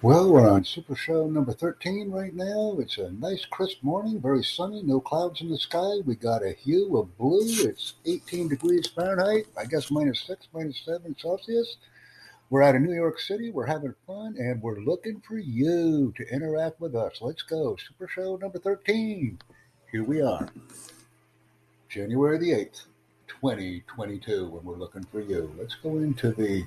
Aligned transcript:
Well, 0.00 0.30
we're 0.30 0.48
on 0.48 0.62
Super 0.62 0.94
Show 0.94 1.26
number 1.26 1.52
13 1.52 2.12
right 2.12 2.32
now. 2.32 2.76
It's 2.78 2.98
a 2.98 3.10
nice, 3.10 3.44
crisp 3.44 3.82
morning, 3.82 4.20
very 4.20 4.44
sunny, 4.44 4.80
no 4.80 5.00
clouds 5.00 5.40
in 5.40 5.50
the 5.50 5.58
sky. 5.58 5.94
We 6.06 6.14
got 6.14 6.44
a 6.44 6.52
hue 6.52 6.96
of 6.96 7.18
blue. 7.18 7.68
It's 7.68 7.94
18 8.06 8.46
degrees 8.46 8.86
Fahrenheit, 8.86 9.46
I 9.58 9.64
guess 9.64 9.90
minus 9.90 10.20
6, 10.20 10.46
minus 10.54 10.80
7 10.84 11.16
Celsius. 11.18 11.78
We're 12.48 12.62
out 12.62 12.76
of 12.76 12.82
New 12.82 12.94
York 12.94 13.18
City. 13.18 13.50
We're 13.50 13.66
having 13.66 13.92
fun, 14.06 14.36
and 14.38 14.62
we're 14.62 14.78
looking 14.78 15.20
for 15.20 15.36
you 15.36 16.14
to 16.16 16.32
interact 16.32 16.80
with 16.80 16.94
us. 16.94 17.18
Let's 17.20 17.42
go. 17.42 17.76
Super 17.76 18.06
Show 18.06 18.36
number 18.36 18.60
13. 18.60 19.36
Here 19.90 20.04
we 20.04 20.22
are. 20.22 20.48
January 21.88 22.38
the 22.38 22.52
8th, 22.52 22.84
2022, 23.26 24.58
and 24.58 24.64
we're 24.64 24.76
looking 24.76 25.06
for 25.10 25.20
you. 25.20 25.52
Let's 25.58 25.74
go 25.74 25.96
into 25.96 26.30
the 26.30 26.66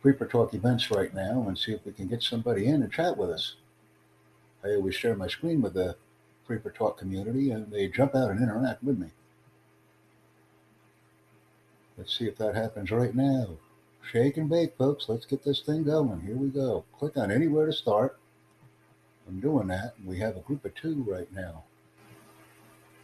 Free 0.00 0.12
for 0.12 0.26
Talk 0.26 0.54
events 0.54 0.90
right 0.90 1.12
now 1.14 1.46
and 1.48 1.58
see 1.58 1.72
if 1.72 1.84
we 1.84 1.92
can 1.92 2.06
get 2.06 2.22
somebody 2.22 2.66
in 2.66 2.82
and 2.82 2.92
chat 2.92 3.16
with 3.16 3.30
us. 3.30 3.56
I 4.64 4.74
always 4.74 4.94
share 4.94 5.16
my 5.16 5.28
screen 5.28 5.60
with 5.60 5.74
the 5.74 5.96
Free 6.46 6.58
for 6.58 6.70
Talk 6.70 6.98
community 6.98 7.50
and 7.50 7.70
they 7.70 7.88
jump 7.88 8.14
out 8.14 8.30
and 8.30 8.40
interact 8.40 8.82
with 8.82 8.98
me. 8.98 9.08
Let's 11.98 12.16
see 12.16 12.26
if 12.26 12.36
that 12.38 12.54
happens 12.54 12.90
right 12.90 13.14
now. 13.14 13.56
Shake 14.12 14.36
and 14.36 14.48
bake, 14.48 14.76
folks. 14.76 15.08
Let's 15.08 15.26
get 15.26 15.44
this 15.44 15.60
thing 15.60 15.82
going. 15.82 16.20
Here 16.20 16.36
we 16.36 16.48
go. 16.48 16.84
Click 16.98 17.16
on 17.16 17.30
anywhere 17.30 17.66
to 17.66 17.72
start. 17.72 18.18
I'm 19.26 19.40
doing 19.40 19.66
that. 19.68 19.94
We 20.04 20.18
have 20.20 20.36
a 20.36 20.40
group 20.40 20.64
of 20.64 20.74
two 20.74 21.04
right 21.08 21.32
now. 21.32 21.64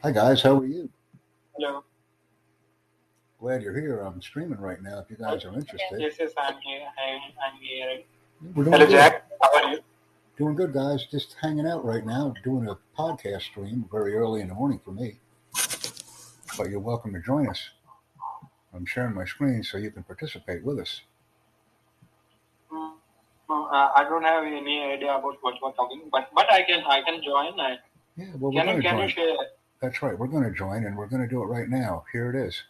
Hi, 0.03 0.13
guys. 0.13 0.43
How 0.43 0.59
are 0.59 0.67
you? 0.67 0.89
Hello. 1.57 1.83
Glad 3.43 3.61
you're 3.61 3.75
here. 3.75 3.99
I'm 4.03 4.23
streaming 4.23 4.61
right 4.61 4.81
now 4.81 5.01
if 5.01 5.11
you 5.11 5.17
guys 5.17 5.45
are 5.45 5.53
interested. 5.53 5.99
Yes, 5.99 6.15
yes, 6.21 6.31
I'm 6.39 6.55
here. 6.65 6.87
I'm, 7.05 7.21
I'm 7.45 7.61
here. 7.61 8.03
We're 8.55 8.63
doing 8.63 8.73
Hello, 8.75 8.87
good. 8.87 8.93
Jack. 8.93 9.29
How 9.43 9.65
are 9.65 9.73
you? 9.73 9.81
Doing 10.39 10.55
good, 10.55 10.73
guys. 10.73 11.07
Just 11.11 11.35
hanging 11.43 11.67
out 11.67 11.85
right 11.85 12.07
now, 12.07 12.33
doing 12.45 12.69
a 12.69 12.79
podcast 12.97 13.43
stream 13.43 13.85
very 13.91 14.15
early 14.15 14.43
in 14.43 14.49
the 14.49 14.55
morning 14.55 14.81
for 14.85 14.93
me. 14.93 15.19
But 16.57 16.71
you're 16.71 16.79
welcome 16.79 17.13
to 17.15 17.21
join 17.21 17.49
us. 17.49 17.61
I'm 18.73 18.87
sharing 18.87 19.13
my 19.13 19.25
screen 19.25 19.65
so 19.65 19.77
you 19.77 19.91
can 19.91 20.05
participate 20.05 20.63
with 20.65 20.79
us. 20.79 21.01
No, 22.71 22.95
uh, 23.51 23.91
I 23.97 24.07
don't 24.09 24.23
have 24.23 24.45
any 24.45 24.85
idea 24.85 25.17
about 25.17 25.39
what 25.41 25.57
you're 25.61 25.73
talking, 25.73 26.03
but 26.13 26.31
but 26.33 26.47
I 26.53 26.63
can 26.63 26.85
I 26.87 27.03
can 27.03 27.21
join. 27.21 27.59
I, 27.59 27.79
Yeah, 28.17 28.27
well, 28.39 28.53
we're 28.53 28.63
can 28.63 28.77
you 28.77 28.83
can 28.83 28.99
you 28.99 29.03
join. 29.03 29.09
share? 29.09 29.37
That's 29.81 30.01
right. 30.01 30.17
We're 30.17 30.29
going 30.29 30.45
to 30.45 30.53
join, 30.53 30.85
and 30.85 30.97
we're 30.97 31.09
going 31.09 31.23
to 31.23 31.29
do 31.29 31.43
it 31.43 31.47
right 31.47 31.69
now. 31.69 32.05
Here 32.13 32.31
it 32.31 32.37
is. 32.37 32.63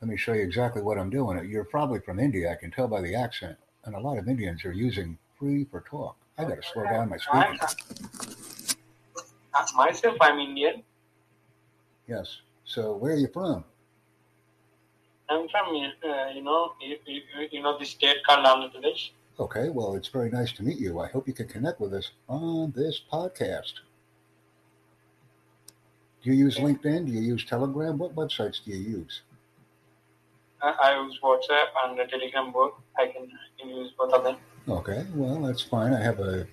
Let 0.00 0.08
me 0.08 0.16
show 0.16 0.32
you 0.32 0.42
exactly 0.42 0.82
what 0.82 0.98
I'm 0.98 1.10
doing. 1.10 1.48
You're 1.48 1.64
probably 1.64 2.00
from 2.00 2.20
India. 2.20 2.52
I 2.52 2.54
can 2.54 2.70
tell 2.70 2.86
by 2.86 3.00
the 3.00 3.14
accent. 3.14 3.56
And 3.84 3.96
a 3.96 4.00
lot 4.00 4.18
of 4.18 4.28
Indians 4.28 4.64
are 4.64 4.72
using 4.72 5.18
free 5.38 5.64
for 5.64 5.80
talk. 5.80 6.16
I 6.36 6.44
got 6.44 6.62
to 6.62 6.68
slow 6.72 6.84
down 6.84 7.08
my 7.08 7.16
speaking. 7.16 7.58
myself, 9.74 10.16
I'm 10.20 10.38
Indian. 10.38 10.82
Yes. 12.06 12.38
So, 12.64 12.96
where 12.96 13.14
are 13.14 13.16
you 13.16 13.28
from? 13.28 13.64
I'm 15.30 15.48
from 15.48 15.66
uh, 15.66 16.30
you 16.34 16.42
know 16.42 16.72
you, 16.80 16.96
you, 17.06 17.20
you 17.50 17.62
know 17.62 17.78
the 17.78 17.84
state 17.84 18.16
called 18.24 18.46
Andhra 18.46 18.72
Pradesh. 18.74 19.10
Okay, 19.38 19.68
well, 19.68 19.94
it's 19.94 20.08
very 20.08 20.30
nice 20.30 20.52
to 20.52 20.62
meet 20.62 20.78
you. 20.78 21.00
I 21.00 21.08
hope 21.08 21.28
you 21.28 21.34
can 21.34 21.46
connect 21.46 21.80
with 21.80 21.92
us 21.92 22.12
on 22.28 22.72
this 22.74 23.02
podcast. 23.12 23.74
Do 26.22 26.30
you 26.30 26.34
use 26.34 26.56
LinkedIn? 26.56 27.06
Do 27.06 27.12
you 27.12 27.20
use 27.20 27.44
Telegram? 27.44 27.98
What 27.98 28.16
websites 28.16 28.64
do 28.64 28.72
you 28.72 28.98
use? 28.98 29.22
I, 30.62 30.74
I 30.82 31.02
use 31.02 31.18
WhatsApp 31.22 31.66
and 31.84 31.98
the 31.98 32.04
Telegram 32.04 32.52
both. 32.52 32.72
I 32.98 33.06
can, 33.06 33.22
I 33.22 33.60
can 33.60 33.70
use 33.70 33.92
both 33.96 34.12
of 34.12 34.24
them. 34.24 34.36
Okay, 34.68 35.06
well, 35.14 35.40
that's 35.42 35.62
fine. 35.62 35.94
I 35.94 36.02
have 36.02 36.20
a 36.20 36.46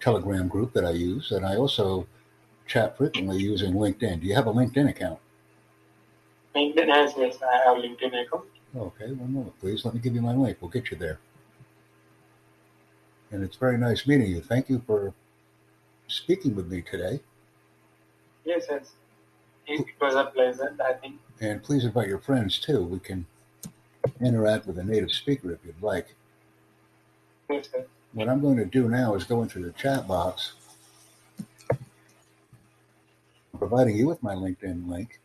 Telegram 0.00 0.48
group 0.48 0.72
that 0.72 0.84
I 0.84 0.90
use, 0.90 1.32
and 1.32 1.44
I 1.44 1.56
also 1.56 2.06
chat 2.66 2.96
frequently 2.96 3.38
using 3.38 3.74
LinkedIn. 3.74 4.20
Do 4.20 4.26
you 4.26 4.34
have 4.34 4.46
a 4.46 4.52
LinkedIn 4.52 4.88
account? 4.88 5.18
LinkedIn 6.54 6.88
has 6.88 7.14
yes, 7.16 7.38
I 7.42 7.68
have 7.68 7.76
a 7.76 7.80
LinkedIn 7.80 8.26
account. 8.26 8.44
Okay, 8.76 9.12
one 9.12 9.32
moment, 9.32 9.58
please. 9.60 9.84
Let 9.84 9.94
me 9.94 10.00
give 10.00 10.14
you 10.14 10.22
my 10.22 10.34
link. 10.34 10.58
We'll 10.60 10.70
get 10.70 10.90
you 10.90 10.96
there. 10.96 11.18
And 13.30 13.42
it's 13.42 13.56
very 13.56 13.76
nice 13.76 14.06
meeting 14.06 14.30
you. 14.30 14.40
Thank 14.40 14.68
you 14.68 14.82
for 14.86 15.12
speaking 16.06 16.54
with 16.54 16.70
me 16.70 16.82
today. 16.82 17.20
Yes, 18.44 18.66
yes. 18.70 18.92
It, 19.66 19.80
it 19.80 19.86
was 20.00 20.14
a 20.14 20.24
pleasant. 20.24 20.80
I 20.80 20.94
think. 20.94 21.16
And 21.40 21.62
please 21.62 21.84
invite 21.84 22.08
your 22.08 22.18
friends 22.18 22.58
too. 22.58 22.82
We 22.82 22.98
can 22.98 23.26
interact 24.20 24.66
with 24.66 24.78
a 24.78 24.84
native 24.84 25.12
speaker 25.12 25.52
if 25.52 25.58
you'd 25.64 25.80
like. 25.82 26.14
Sir. 27.48 27.86
What 28.12 28.28
I'm 28.28 28.40
going 28.40 28.56
to 28.56 28.64
do 28.64 28.88
now 28.88 29.14
is 29.14 29.24
go 29.24 29.42
into 29.42 29.58
the 29.60 29.72
chat 29.72 30.08
box, 30.08 30.52
providing 33.58 33.96
you 33.96 34.06
with 34.06 34.22
my 34.22 34.34
LinkedIn 34.34 34.88
link, 34.88 35.20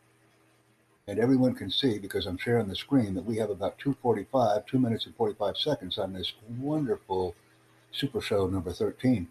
and 1.06 1.18
everyone 1.18 1.54
can 1.54 1.70
see 1.70 1.98
because 1.98 2.26
I'm 2.26 2.38
sharing 2.38 2.68
the 2.68 2.76
screen 2.76 3.14
that 3.14 3.24
we 3.24 3.36
have 3.38 3.50
about 3.50 3.78
245, 3.78 4.66
two 4.66 4.78
minutes 4.78 5.06
and 5.06 5.16
45 5.16 5.56
seconds 5.56 5.98
on 5.98 6.12
this 6.12 6.32
wonderful 6.58 7.34
Super 7.90 8.20
Show 8.20 8.46
number 8.46 8.72
13. 8.72 9.28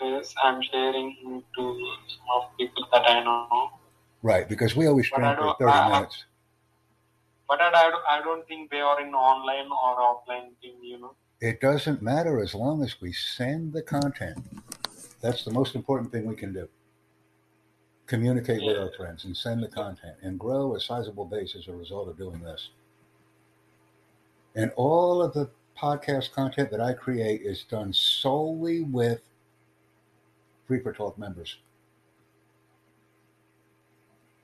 Yes, 0.00 0.34
I'm 0.42 0.60
sharing 0.62 1.42
to 1.56 1.62
some 2.08 2.26
of 2.34 2.56
people 2.58 2.86
that 2.92 3.08
I 3.08 3.24
know. 3.24 3.70
Right, 4.22 4.48
because 4.48 4.74
we 4.74 4.86
always 4.86 5.06
stream 5.06 5.36
for 5.36 5.56
30 5.58 5.70
I- 5.70 5.88
minutes. 5.90 6.24
But 7.48 7.60
I 7.60 7.70
don't, 7.70 8.02
I 8.10 8.20
don't 8.22 8.46
think 8.48 8.72
they 8.72 8.80
are 8.80 9.00
in 9.00 9.14
online 9.14 9.66
or 9.66 9.98
offline 9.98 10.56
thing, 10.60 10.74
you 10.82 10.98
know. 10.98 11.14
It 11.40 11.60
doesn't 11.60 12.02
matter 12.02 12.40
as 12.40 12.54
long 12.54 12.82
as 12.82 13.00
we 13.00 13.12
send 13.12 13.72
the 13.72 13.82
content. 13.82 14.38
That's 15.20 15.44
the 15.44 15.52
most 15.52 15.76
important 15.76 16.10
thing 16.10 16.26
we 16.26 16.34
can 16.34 16.52
do. 16.52 16.68
Communicate 18.06 18.64
with 18.64 18.76
our 18.76 18.90
friends 18.96 19.24
and 19.24 19.36
send 19.36 19.62
the 19.62 19.68
content 19.68 20.16
and 20.22 20.38
grow 20.38 20.74
a 20.74 20.80
sizable 20.80 21.24
base 21.24 21.54
as 21.56 21.68
a 21.68 21.72
result 21.72 22.08
of 22.08 22.16
doing 22.16 22.40
this. 22.40 22.70
And 24.54 24.72
all 24.76 25.22
of 25.22 25.34
the 25.34 25.50
podcast 25.78 26.32
content 26.32 26.70
that 26.70 26.80
I 26.80 26.94
create 26.94 27.42
is 27.42 27.64
done 27.64 27.92
solely 27.92 28.80
with 28.80 29.20
Free 30.66 30.80
for 30.80 30.92
Talk 30.92 31.18
members. 31.18 31.58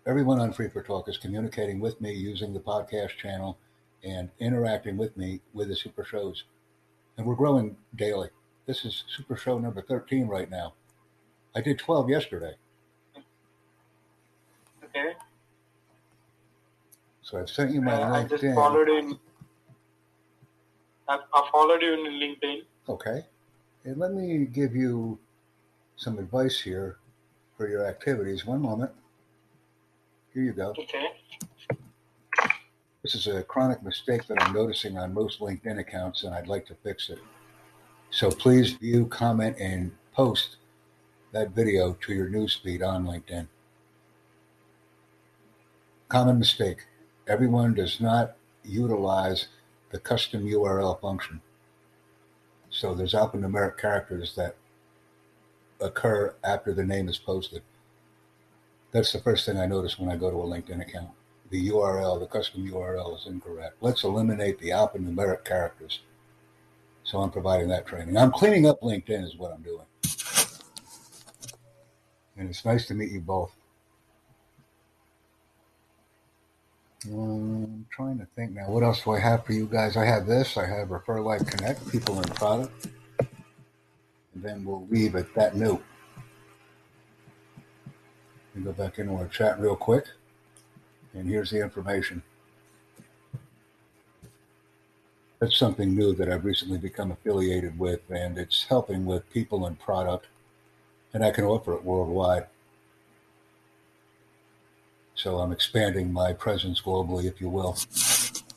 Everyone 0.04 0.40
on 0.40 0.52
Free 0.52 0.68
for 0.68 0.82
Talk 0.82 1.08
is 1.08 1.16
communicating 1.16 1.78
with 1.78 2.00
me 2.00 2.12
using 2.12 2.52
the 2.52 2.60
podcast 2.60 3.10
channel 3.18 3.58
and 4.02 4.30
interacting 4.40 4.96
with 4.96 5.16
me 5.16 5.40
with 5.54 5.68
the 5.68 5.76
super 5.76 6.04
shows 6.04 6.44
and 7.16 7.26
we're 7.26 7.36
growing 7.36 7.76
daily. 7.94 8.28
This 8.66 8.84
is 8.84 9.04
Super 9.16 9.36
Show 9.36 9.58
number 9.58 9.82
13 9.82 10.26
right 10.26 10.50
now. 10.50 10.74
I 11.54 11.60
did 11.60 11.78
12 11.78 12.08
yesterday, 12.08 12.54
Okay. 14.84 15.12
so 17.22 17.38
I've 17.38 17.50
sent 17.50 17.72
you 17.72 17.80
my 17.82 17.92
Uh, 18.02 18.12
I 18.20 18.24
just 18.24 18.42
followed 18.54 18.88
in. 18.88 19.18
I, 21.08 21.18
I 21.34 21.48
followed 21.52 21.82
you 21.82 21.92
in 21.92 22.00
LinkedIn. 22.12 22.62
Okay, 22.88 23.26
and 23.84 23.98
let 23.98 24.14
me 24.14 24.46
give 24.46 24.74
you 24.74 25.18
some 25.96 26.18
advice 26.18 26.58
here 26.60 26.96
for 27.56 27.68
your 27.68 27.84
activities. 27.86 28.46
One 28.46 28.62
moment. 28.62 28.90
Here 30.34 30.44
you 30.44 30.52
go. 30.52 30.74
Okay. 30.78 31.08
This 33.02 33.14
is 33.14 33.26
a 33.26 33.42
chronic 33.42 33.82
mistake 33.82 34.26
that 34.28 34.42
I'm 34.42 34.54
noticing 34.54 34.96
on 34.96 35.12
most 35.12 35.40
LinkedIn 35.40 35.78
accounts, 35.78 36.24
and 36.24 36.34
I'd 36.34 36.48
like 36.48 36.64
to 36.66 36.74
fix 36.82 37.10
it. 37.10 37.18
So 38.10 38.30
please 38.30 38.72
view, 38.72 39.06
comment, 39.06 39.56
and 39.58 39.92
post 40.14 40.56
that 41.32 41.50
video 41.50 41.92
to 42.00 42.14
your 42.14 42.28
newsfeed 42.28 42.86
on 42.86 43.04
LinkedIn. 43.04 43.46
Common 46.08 46.38
mistake. 46.38 46.86
Everyone 47.26 47.74
does 47.74 48.00
not 48.00 48.36
utilize 48.64 49.48
the 49.90 49.98
custom 49.98 50.46
URL 50.46 50.98
function. 51.00 51.42
So 52.70 52.94
there's 52.94 53.12
alphanumeric 53.12 53.76
characters 53.76 54.34
that 54.36 54.56
occur 55.80 56.34
after 56.42 56.72
the 56.72 56.84
name 56.84 57.08
is 57.08 57.18
posted. 57.18 57.62
That's 58.92 59.12
the 59.12 59.20
first 59.20 59.46
thing 59.46 59.58
I 59.58 59.66
notice 59.66 59.98
when 59.98 60.10
I 60.10 60.16
go 60.16 60.30
to 60.30 60.36
a 60.36 60.44
LinkedIn 60.44 60.80
account 60.80 61.10
the 61.52 61.68
URL, 61.68 62.18
the 62.18 62.26
custom 62.26 62.66
URL 62.66 63.14
is 63.16 63.26
incorrect. 63.26 63.76
Let's 63.82 64.04
eliminate 64.04 64.58
the 64.58 64.70
alphanumeric 64.70 65.44
characters. 65.44 66.00
So 67.04 67.18
I'm 67.20 67.30
providing 67.30 67.68
that 67.68 67.86
training. 67.86 68.16
I'm 68.16 68.32
cleaning 68.32 68.66
up 68.66 68.80
LinkedIn 68.80 69.22
is 69.22 69.36
what 69.36 69.52
I'm 69.52 69.60
doing. 69.60 69.84
And 72.38 72.48
it's 72.48 72.64
nice 72.64 72.86
to 72.86 72.94
meet 72.94 73.12
you 73.12 73.20
both. 73.20 73.52
Um, 77.04 77.64
I'm 77.64 77.86
trying 77.90 78.18
to 78.18 78.26
think 78.34 78.52
now. 78.52 78.70
What 78.70 78.82
else 78.82 79.02
do 79.02 79.10
I 79.10 79.20
have 79.20 79.44
for 79.44 79.52
you 79.52 79.66
guys? 79.66 79.98
I 79.98 80.06
have 80.06 80.26
this. 80.26 80.56
I 80.56 80.66
have 80.66 80.90
Refer 80.90 81.20
Life 81.20 81.46
Connect, 81.46 81.86
people 81.92 82.16
and 82.16 82.34
product. 82.34 82.86
And 83.18 84.42
then 84.42 84.64
we'll 84.64 84.86
leave 84.88 85.16
at 85.16 85.34
that 85.34 85.54
note. 85.54 85.84
Let 88.54 88.58
me 88.58 88.64
go 88.64 88.72
back 88.72 88.98
into 88.98 89.14
our 89.14 89.28
chat 89.28 89.58
real 89.58 89.76
quick. 89.76 90.06
And 91.14 91.28
here's 91.28 91.50
the 91.50 91.60
information. 91.60 92.22
That's 95.40 95.56
something 95.56 95.94
new 95.94 96.14
that 96.14 96.30
I've 96.30 96.44
recently 96.44 96.78
become 96.78 97.10
affiliated 97.10 97.78
with, 97.78 98.00
and 98.10 98.38
it's 98.38 98.64
helping 98.68 99.04
with 99.04 99.28
people 99.30 99.66
and 99.66 99.78
product, 99.78 100.26
and 101.14 101.24
I 101.24 101.30
can 101.30 101.44
offer 101.44 101.74
it 101.74 101.82
worldwide. 101.82 102.46
So 105.14 105.38
I'm 105.38 105.50
expanding 105.50 106.12
my 106.12 106.32
presence 106.32 106.80
globally, 106.80 107.24
if 107.24 107.40
you 107.40 107.48
will. 107.48 107.76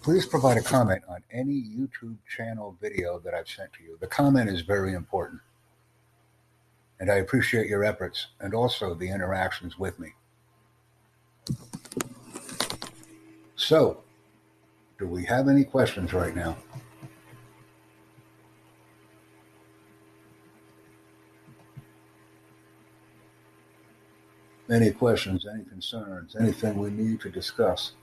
Please 0.02 0.26
provide 0.26 0.58
a 0.58 0.62
comment 0.62 1.02
on 1.10 1.24
any 1.32 1.64
YouTube 1.64 2.18
channel 2.30 2.78
video 2.80 3.20
that 3.20 3.34
I've 3.34 3.50
sent 3.50 3.74
to 3.74 3.84
you. 3.84 3.98
The 4.00 4.08
comment 4.08 4.50
is 4.50 4.62
very 4.62 4.94
important. 4.94 5.42
And 7.00 7.12
I 7.12 7.16
appreciate 7.16 7.68
your 7.68 7.84
efforts 7.84 8.28
and 8.40 8.54
also 8.54 8.94
the 8.94 9.10
interactions 9.10 9.78
with 9.78 10.00
me. 10.00 10.14
So, 13.56 14.04
do 14.98 15.08
we 15.08 15.26
have 15.26 15.48
any 15.48 15.64
questions 15.64 16.14
right 16.14 16.36
now? 16.36 16.58
Any 24.70 24.92
questions, 24.92 25.46
any 25.52 25.64
concerns, 25.64 26.36
anything 26.40 26.78
we 26.78 26.90
need 26.90 27.22
to 27.22 27.30
discuss? 27.30 27.94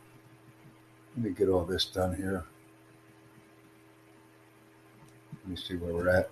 Let 1.16 1.24
me 1.24 1.30
get 1.30 1.48
all 1.48 1.64
this 1.64 1.86
done 1.86 2.14
here. 2.14 2.44
Let 5.32 5.48
me 5.48 5.56
see 5.56 5.74
where 5.76 5.92
we're 5.92 6.08
at. 6.08 6.30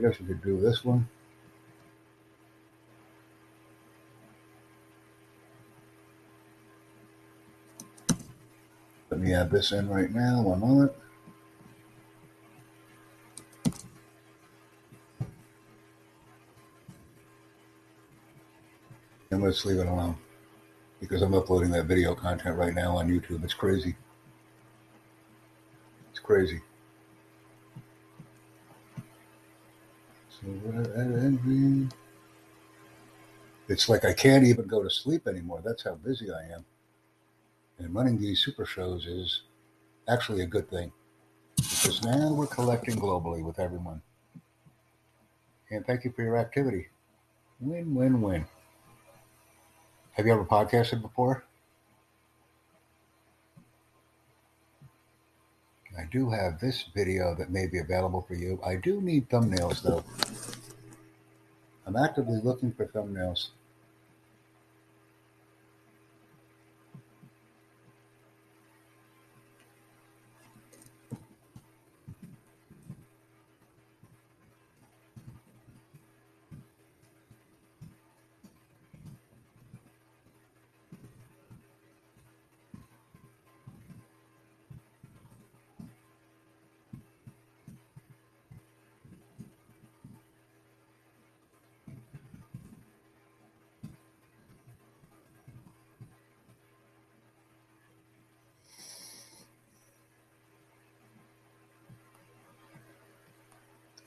Guess 0.00 0.18
we 0.20 0.26
could 0.26 0.42
do 0.42 0.60
this 0.60 0.84
one. 0.84 1.08
Let 9.10 9.20
me 9.20 9.34
add 9.34 9.50
this 9.50 9.72
in 9.72 9.88
right 9.88 10.10
now. 10.10 10.42
One 10.42 10.60
moment. 10.60 10.92
And 19.30 19.42
let's 19.42 19.64
leave 19.64 19.78
it 19.78 19.86
alone 19.86 20.16
because 21.00 21.22
I'm 21.22 21.34
uploading 21.34 21.70
that 21.70 21.86
video 21.86 22.14
content 22.14 22.56
right 22.56 22.74
now 22.74 22.96
on 22.96 23.08
YouTube. 23.08 23.44
It's 23.44 23.54
crazy. 23.54 23.96
It's 26.10 26.18
crazy. 26.18 26.60
It's 33.68 33.88
like 33.88 34.04
I 34.04 34.12
can't 34.12 34.44
even 34.44 34.66
go 34.66 34.82
to 34.82 34.90
sleep 34.90 35.26
anymore. 35.26 35.60
That's 35.64 35.84
how 35.84 35.94
busy 35.94 36.30
I 36.30 36.54
am. 36.54 36.64
And 37.78 37.94
running 37.94 38.18
these 38.18 38.40
super 38.40 38.64
shows 38.64 39.06
is 39.06 39.42
actually 40.08 40.42
a 40.42 40.46
good 40.46 40.68
thing 40.70 40.92
because 41.56 42.02
now 42.02 42.32
we're 42.32 42.46
collecting 42.46 42.96
globally 42.96 43.44
with 43.44 43.58
everyone. 43.58 44.02
And 45.70 45.86
thank 45.86 46.04
you 46.04 46.10
for 46.10 46.22
your 46.22 46.36
activity. 46.36 46.88
Win, 47.60 47.94
win, 47.94 48.20
win. 48.20 48.46
Have 50.12 50.26
you 50.26 50.32
ever 50.32 50.44
podcasted 50.44 51.00
before? 51.00 51.44
I 56.00 56.06
do 56.10 56.30
have 56.30 56.58
this 56.60 56.86
video 56.94 57.34
that 57.34 57.50
may 57.50 57.66
be 57.66 57.78
available 57.78 58.22
for 58.22 58.34
you. 58.34 58.58
I 58.64 58.76
do 58.76 59.02
need 59.02 59.28
thumbnails 59.28 59.82
though. 59.82 60.02
I'm 61.86 61.96
actively 61.96 62.40
looking 62.42 62.72
for 62.72 62.86
thumbnails. 62.86 63.48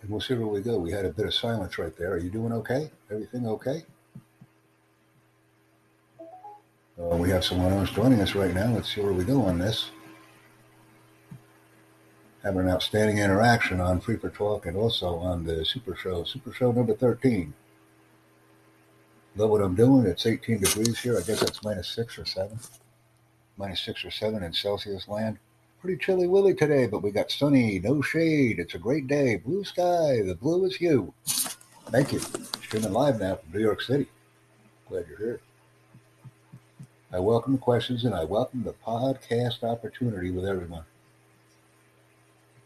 And 0.04 0.12
we'll 0.12 0.20
see 0.20 0.34
where 0.34 0.46
we 0.46 0.60
go. 0.60 0.78
We 0.78 0.92
had 0.92 1.06
a 1.06 1.10
bit 1.10 1.26
of 1.26 1.34
silence 1.34 1.78
right 1.78 1.96
there. 1.98 2.12
Are 2.12 2.18
you 2.18 2.30
doing 2.30 2.52
okay? 2.52 2.92
Everything 3.10 3.48
okay? 3.48 3.84
Uh, 7.00 7.16
we 7.16 7.30
have 7.30 7.44
someone 7.44 7.72
else 7.72 7.90
joining 7.90 8.20
us 8.20 8.36
right 8.36 8.54
now. 8.54 8.74
Let's 8.74 8.94
see 8.94 9.02
where 9.02 9.14
we 9.14 9.24
go 9.24 9.42
on 9.44 9.60
this. 9.60 9.92
Having 12.44 12.62
an 12.64 12.70
outstanding 12.70 13.20
interaction 13.20 13.80
on 13.80 14.02
Free 14.02 14.18
for 14.18 14.30
Talk 14.30 14.66
and 14.66 14.76
also 14.76 15.16
on 15.16 15.46
the 15.46 15.64
Super 15.64 15.96
Show, 15.96 16.26
Super 16.26 16.52
Show 16.52 16.74
number 16.74 16.94
13. 16.94 17.54
Love 19.38 19.50
what 19.50 19.62
I'm 19.62 19.74
doing. 19.74 20.06
It's 20.06 20.26
18 20.26 20.60
degrees 20.60 21.00
here. 21.00 21.18
I 21.18 21.22
guess 21.22 21.40
that's 21.40 21.64
minus 21.64 21.88
six 21.88 22.20
or 22.20 22.26
seven. 22.26 22.60
Minus 23.58 23.80
six 23.80 24.04
or 24.04 24.12
seven 24.12 24.44
in 24.44 24.52
Celsius 24.52 25.08
land 25.08 25.40
pretty 25.84 25.98
chilly 25.98 26.28
willy 26.28 26.54
today, 26.54 26.88
but 26.88 27.04
we 27.04 27.12
got 27.12 27.30
sunny, 27.30 27.78
no 27.78 28.02
shade. 28.02 28.58
It's 28.58 28.74
a 28.74 28.80
great 28.80 29.06
day. 29.06 29.36
Blue 29.36 29.66
sky. 29.66 30.22
The 30.26 30.38
blue 30.40 30.64
is 30.64 30.80
you. 30.80 31.14
Thank 31.26 32.14
you. 32.14 32.22
Streaming 32.64 32.94
live 32.94 33.20
now 33.20 33.36
from 33.36 33.52
New 33.52 33.60
York 33.60 33.82
City. 33.82 34.08
Glad 34.88 35.08
you're 35.10 35.18
here. 35.18 35.42
I 37.12 37.20
welcome 37.20 37.58
questions 37.58 38.06
and 38.06 38.16
I 38.16 38.24
welcome 38.24 38.64
the 38.64 38.72
podcast 38.72 39.64
opportunity 39.64 40.32
with 40.32 40.46
everyone. 40.46 40.86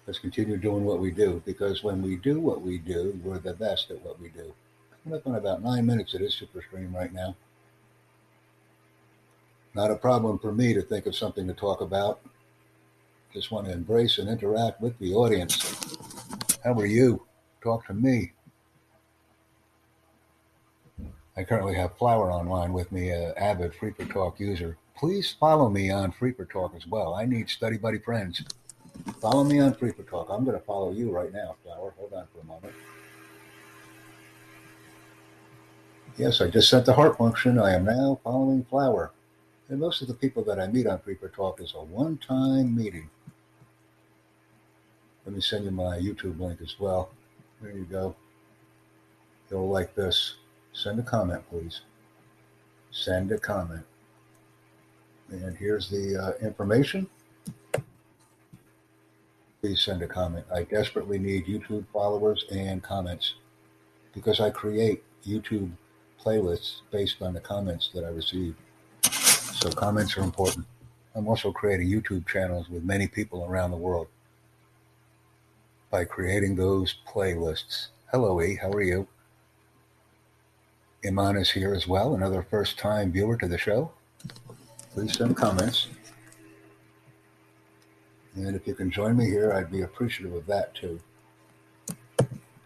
Let's 0.06 0.19
continue 0.19 0.58
doing 0.58 0.86
what 0.86 1.00
we 1.00 1.10
do 1.10 1.42
because 1.44 1.84
when 1.84 2.04
we 2.04 2.18
do 2.18 2.40
what 2.40 2.62
we 2.62 2.78
do, 2.78 3.19
we're 3.24 3.40
the 3.40 3.56
best 3.56 3.90
at 3.90 4.06
what 4.06 4.21
we 4.21 4.30
do. 4.30 4.54
Coming 5.04 5.18
up 5.18 5.26
on 5.26 5.33
about 5.33 5.64
nine 5.64 5.88
minutes 5.88 6.14
of 6.14 6.19
this 6.19 6.36
super 6.36 6.62
stream 6.62 6.95
right 6.95 7.12
now. 7.12 7.36
Not 9.74 9.90
a 9.90 9.95
problem 9.95 10.38
for 10.38 10.52
me 10.52 10.76
to 10.76 10.83
think 10.83 11.07
of 11.07 11.16
something 11.16 11.47
to 11.47 11.54
talk 11.56 11.81
about 11.81 12.19
just 13.38 13.52
want 13.52 13.68
to 13.68 13.72
embrace 13.72 14.18
and 14.18 14.28
interact 14.28 14.82
with 14.82 14.98
the 14.98 15.14
audience. 15.14 15.96
How 16.64 16.74
are 16.74 16.88
you? 16.88 17.22
Talk 17.62 17.86
to 17.86 17.94
me. 17.94 18.32
I 21.36 21.44
currently 21.44 21.76
have 21.76 21.96
Flower 22.00 22.32
online 22.32 22.74
with 22.74 22.92
me, 22.92 23.12
an 23.12 23.34
avid 23.38 23.76
Free 23.76 23.92
for 23.92 24.06
Talk 24.06 24.40
user. 24.40 24.76
Please 24.98 25.36
follow 25.40 25.70
me 25.70 25.92
on 25.92 26.12
Free 26.14 26.32
for 26.32 26.46
Talk 26.46 26.74
as 26.76 26.88
well. 26.88 27.14
I 27.14 27.26
need 27.26 27.48
study 27.48 27.78
buddy 27.78 28.00
friends. 28.00 28.42
Follow 29.22 29.44
me 29.44 29.60
on 29.60 29.76
Free 29.76 29.92
for 29.92 30.02
Talk. 30.02 30.30
I'm 30.32 30.44
going 30.44 30.58
to 30.58 30.66
follow 30.66 30.92
you 30.92 31.12
right 31.12 31.32
now, 31.32 31.58
Flower. 31.64 31.94
Hold 31.96 32.14
on 32.14 32.26
for 32.34 32.42
a 32.42 32.46
moment. 32.46 32.74
Yes, 36.18 36.42
I 36.42 36.48
just 36.48 36.72
sent 36.72 36.88
the 36.88 36.94
heart 36.94 37.20
function. 37.20 37.60
I 37.60 37.76
am 37.76 37.86
now 37.86 38.20
following 38.24 38.64
Flower. 38.64 39.12
And 39.70 39.80
most 39.80 40.02
of 40.02 40.08
the 40.08 40.16
people 40.16 40.44
that 40.46 40.60
I 40.60 40.66
meet 40.66 40.88
on 40.88 40.98
Free 40.98 41.14
for 41.14 41.30
Talk 41.30 41.62
is 41.62 41.76
a 41.76 41.84
one 41.84 42.18
time 42.18 42.76
meeting. 42.76 43.12
Let 45.28 45.36
me 45.36 45.42
send 45.42 45.66
you 45.66 45.72
my 45.72 46.00
YouTube 46.00 46.40
link 46.40 46.62
as 46.62 46.80
well. 46.80 47.10
There 47.62 47.74
you 47.74 47.84
go. 47.84 48.16
You'll 49.52 49.68
like 49.68 49.94
this. 49.94 50.36
Send 50.72 51.02
a 51.02 51.04
comment, 51.04 51.44
please. 51.50 51.81
Send 52.92 53.34
a 53.34 53.38
comment. 53.38 53.84
And 55.30 55.57
here's 55.57 55.90
the 55.90 56.16
uh, 56.16 56.46
information. 56.46 57.10
Please 59.62 59.84
send 59.84 60.02
a 60.02 60.07
comment. 60.07 60.46
I 60.50 60.64
desperately 60.64 61.19
need 61.19 61.46
YouTube 61.46 61.84
followers 61.92 62.46
and 62.50 62.81
comments 62.81 63.34
because 64.14 64.40
I 64.40 64.50
create 64.50 65.04
YouTube 65.28 65.72
playlists 66.24 66.84
based 66.90 67.22
on 67.22 67.34
the 67.34 67.42
comments 67.42 67.90
that 67.94 68.06
I 68.06 68.10
receive. 68.12 68.56
So 69.02 69.69
comments 69.72 70.16
are 70.16 70.24
important. 70.24 70.66
I'm 71.16 71.28
also 71.28 71.52
creating 71.52 71.90
YouTube 71.90 72.26
channels 72.28 72.69
with 72.69 72.86
many 72.86 73.07
people 73.07 73.44
around 73.44 73.72
the 73.72 73.78
world 73.78 74.07
by 75.90 76.06
creating 76.06 76.56
those 76.56 76.96
playlists. 77.08 77.88
Hello, 78.12 78.42
E. 78.42 78.56
How 78.62 78.70
are 78.72 78.82
you? 78.82 79.08
Iman 81.06 81.38
is 81.38 81.52
here 81.52 81.74
as 81.74 81.88
well, 81.88 82.16
another 82.16 82.46
first 82.50 82.78
time 82.78 83.12
viewer 83.12 83.38
to 83.38 83.48
the 83.48 83.58
show. 83.58 83.92
Please 84.94 85.18
send 85.18 85.38
comments. 85.38 85.88
And 88.36 88.56
if 88.56 88.68
you 88.68 88.76
can 88.76 88.92
join 88.92 89.16
me 89.16 89.26
here, 89.26 89.54
I'd 89.54 89.72
be 89.72 89.82
appreciative 89.82 90.34
of 90.34 90.46
that 90.48 90.76
too. 90.76 91.00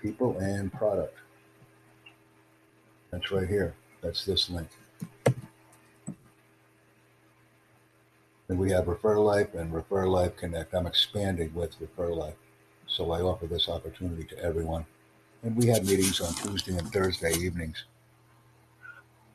people 0.02 0.38
and 0.40 0.74
product. 0.74 1.18
That's 3.12 3.32
right 3.32 3.48
here. 3.48 3.76
That's 4.02 4.26
this 4.26 4.50
link. 4.50 4.68
And 8.50 8.58
we 8.60 8.72
have 8.72 8.88
Refer 8.88 9.20
Life 9.20 9.54
and 9.54 9.72
Refer 9.74 10.08
Life 10.08 10.36
Connect. 10.36 10.74
I'm 10.74 10.88
expanding 10.88 11.54
with 11.54 11.80
Refer 11.80 12.14
Life. 12.14 12.36
So 12.92 13.12
I 13.12 13.22
offer 13.22 13.48
this 13.48 13.70
opportunity 13.70 14.26
to 14.26 14.40
everyone. 14.44 14.86
And 15.44 15.56
we 15.56 15.68
have 15.68 15.88
meetings 15.88 16.20
on 16.20 16.34
Tuesday 16.34 16.78
and 16.78 16.92
Thursday 16.92 17.34
evenings. 17.34 17.86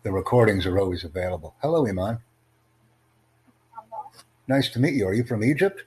The 0.02 0.12
recordings 0.12 0.66
are 0.66 0.78
always 0.78 1.04
available. 1.04 1.54
Hello, 1.62 1.86
Iman. 1.86 2.18
Hello. 3.72 4.10
Nice 4.46 4.68
to 4.70 4.78
meet 4.78 4.92
you. 4.92 5.08
Are 5.08 5.14
you 5.14 5.24
from 5.24 5.42
Egypt? 5.42 5.84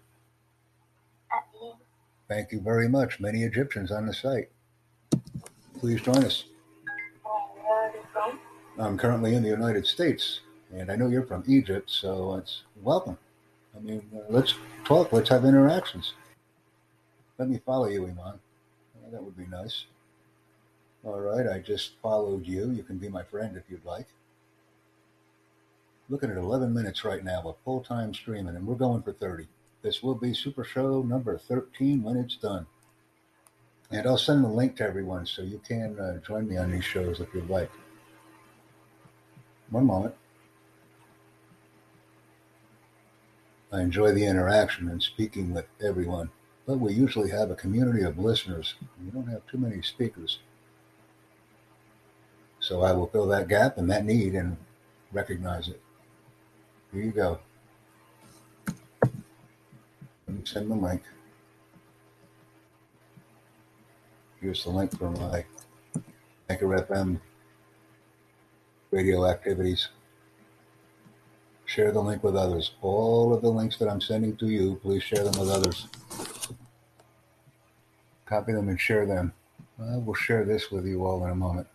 Thank 2.27 2.51
you 2.51 2.59
very 2.59 2.89
much. 2.89 3.19
Many 3.19 3.43
Egyptians 3.43 3.91
on 3.91 4.07
the 4.07 4.13
site. 4.13 4.49
Please 5.79 6.01
join 6.01 6.23
us. 6.23 6.45
I'm 8.79 8.97
currently 8.97 9.35
in 9.35 9.43
the 9.43 9.49
United 9.49 9.85
States, 9.85 10.39
and 10.73 10.91
I 10.91 10.95
know 10.95 11.07
you're 11.07 11.25
from 11.25 11.43
Egypt, 11.47 11.89
so 11.89 12.35
it's 12.35 12.63
welcome. 12.81 13.17
I 13.75 13.79
mean, 13.79 14.01
uh, 14.15 14.21
let's 14.29 14.55
talk. 14.85 15.11
Let's 15.11 15.29
have 15.29 15.45
interactions. 15.45 16.13
Let 17.39 17.49
me 17.49 17.59
follow 17.65 17.87
you, 17.87 18.03
Iman. 18.03 18.37
that 19.11 19.23
would 19.23 19.37
be 19.37 19.47
nice. 19.47 19.85
All 21.05 21.21
right, 21.21 21.47
I 21.47 21.59
just 21.59 21.93
followed 22.01 22.45
you. 22.45 22.71
You 22.71 22.83
can 22.83 22.97
be 22.97 23.07
my 23.07 23.23
friend 23.23 23.55
if 23.55 23.63
you'd 23.69 23.85
like. 23.85 24.07
Looking 26.09 26.31
at 26.31 26.37
11 26.37 26.73
minutes 26.73 27.05
right 27.05 27.23
now 27.23 27.41
of 27.45 27.55
full 27.63 27.79
time 27.81 28.13
streaming, 28.13 28.57
and 28.57 28.67
we're 28.67 28.75
going 28.75 29.01
for 29.01 29.13
30. 29.13 29.47
This 29.81 30.03
will 30.03 30.15
be 30.15 30.33
Super 30.33 30.65
Show 30.65 31.01
number 31.01 31.37
13 31.37 32.03
when 32.03 32.17
it's 32.17 32.35
done. 32.35 32.65
And 33.89 34.05
I'll 34.05 34.17
send 34.17 34.43
the 34.43 34.49
link 34.49 34.75
to 34.75 34.83
everyone 34.83 35.25
so 35.25 35.41
you 35.41 35.61
can 35.65 35.97
uh, 35.97 36.17
join 36.17 36.47
me 36.47 36.57
on 36.57 36.71
these 36.71 36.83
shows 36.83 37.21
if 37.21 37.33
you'd 37.33 37.49
like. 37.49 37.71
One 39.69 39.85
moment. 39.85 40.13
I 43.71 43.81
enjoy 43.81 44.11
the 44.11 44.25
interaction 44.25 44.89
and 44.89 45.01
speaking 45.01 45.53
with 45.53 45.67
everyone, 45.81 46.31
but 46.69 46.79
we 46.79 46.93
usually 46.93 47.31
have 47.31 47.49
a 47.49 47.55
community 47.55 48.03
of 48.03 48.19
listeners. 48.19 48.75
We 49.03 49.09
don't 49.09 49.27
have 49.27 49.41
too 49.47 49.57
many 49.57 49.81
speakers. 49.81 50.37
So 52.59 52.83
I 52.83 52.91
will 52.91 53.07
fill 53.07 53.25
that 53.29 53.47
gap 53.47 53.79
and 53.79 53.89
that 53.89 54.05
need 54.05 54.35
and 54.35 54.55
recognize 55.11 55.67
it. 55.67 55.81
Here 56.93 57.01
you 57.01 57.09
go. 57.09 57.39
Let 59.01 59.11
me 60.27 60.41
send 60.43 60.69
the 60.69 60.75
link. 60.75 61.01
Here's 64.39 64.63
the 64.63 64.69
link 64.69 64.95
for 64.95 65.09
my 65.09 65.43
Anchor 66.51 66.67
FM 66.67 67.19
radio 68.91 69.25
activities. 69.25 69.89
Share 71.65 71.91
the 71.91 71.99
link 71.99 72.23
with 72.23 72.35
others. 72.35 72.73
All 72.83 73.33
of 73.33 73.41
the 73.41 73.49
links 73.49 73.77
that 73.77 73.89
I'm 73.89 74.01
sending 74.01 74.37
to 74.37 74.49
you, 74.49 74.75
please 74.83 75.01
share 75.01 75.23
them 75.23 75.39
with 75.39 75.49
others. 75.49 75.87
Copy 78.29 78.53
them 78.53 78.69
and 78.69 78.79
share 78.79 79.07
them. 79.07 79.33
I 79.81 79.97
will 79.97 80.13
share 80.13 80.45
this 80.45 80.69
with 80.69 80.85
you 80.85 81.03
all 81.03 81.25
in 81.25 81.31
a 81.31 81.35
moment. 81.35 81.67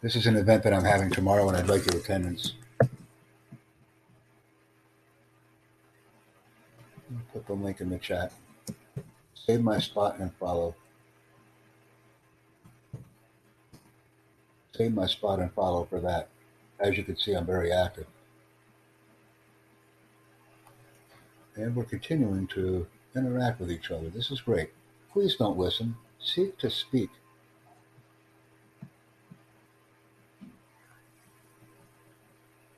This 0.00 0.16
is 0.16 0.26
an 0.26 0.36
event 0.36 0.62
that 0.62 0.72
I'm 0.72 0.84
having 0.84 1.10
tomorrow, 1.10 1.46
and 1.48 1.56
I'd 1.56 1.68
like 1.68 1.84
your 1.84 2.00
attendance. 2.00 2.54
Put 7.34 7.46
the 7.46 7.52
link 7.52 7.82
in 7.82 7.90
the 7.90 7.98
chat. 7.98 8.32
Save 9.34 9.60
my 9.60 9.78
spot 9.78 10.18
and 10.18 10.32
follow. 10.40 10.74
Save 14.74 14.94
my 14.94 15.06
spot 15.06 15.40
and 15.40 15.52
follow 15.52 15.84
for 15.84 16.00
that. 16.00 16.28
As 16.80 16.96
you 16.96 17.04
can 17.04 17.18
see, 17.18 17.34
I'm 17.34 17.44
very 17.44 17.70
active. 17.70 18.06
And 21.54 21.76
we're 21.76 21.84
continuing 21.84 22.46
to 22.48 22.86
interact 23.14 23.60
with 23.60 23.70
each 23.70 23.90
other. 23.90 24.08
This 24.08 24.30
is 24.30 24.40
great. 24.40 24.70
Please 25.12 25.36
don't 25.36 25.58
listen. 25.58 25.96
Seek 26.18 26.56
to 26.58 26.70
speak. 26.70 27.10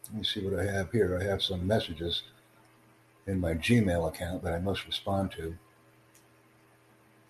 Let 0.08 0.18
me 0.18 0.24
see 0.24 0.40
what 0.46 0.58
I 0.58 0.70
have 0.70 0.90
here. 0.90 1.18
I 1.20 1.24
have 1.24 1.42
some 1.42 1.66
messages 1.66 2.22
in 3.26 3.40
my 3.40 3.54
Gmail 3.54 4.08
account 4.08 4.42
that 4.42 4.52
I 4.52 4.58
must 4.58 4.86
respond 4.86 5.32
to. 5.32 5.56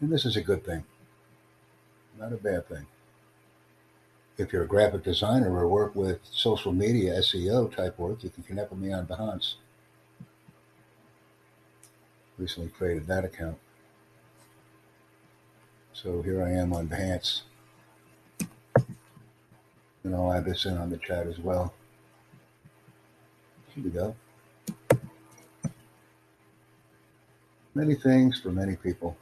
And 0.01 0.13
this 0.13 0.25
is 0.25 0.37
a 0.37 0.43
good 0.43 0.65
thing, 0.65 0.85
not 2.19 2.33
a 2.33 2.37
bad 2.37 2.69
thing. 2.69 2.87
If 4.37 4.53
you're 4.53 4.65
a 4.65 4.69
graphic 4.69 5.05
designer 5.05 5.57
or 5.57 5.69
work 5.69 5.95
with 5.95 6.19
social 6.31 6.73
media 6.73 7.15
SEO 7.21 7.75
type 7.75 7.99
work, 7.99 8.25
you 8.25 8.31
can 8.31 8.43
connect 8.43 8.71
with 8.71 8.81
me 8.81 8.93
on 8.93 9.07
Behance. 9.07 9.55
Recently 12.37 12.71
created 12.71 13.07
that 13.07 13.25
account. 13.25 13.57
So 15.95 16.21
here 16.23 16.43
I 16.43 16.51
am 16.51 16.73
on 16.73 16.89
Behance. 16.89 17.43
And 20.03 20.13
I'll 20.13 20.33
add 20.33 20.45
this 20.45 20.67
in 20.67 20.77
on 20.77 20.91
the 20.91 20.99
chat 20.99 21.29
as 21.29 21.39
well. 21.39 21.73
Here 23.69 23.85
we 23.85 23.91
go. 23.91 24.17
Many 27.77 27.95
things 27.95 28.41
for 28.41 28.51
many 28.51 28.75
people. 28.75 29.17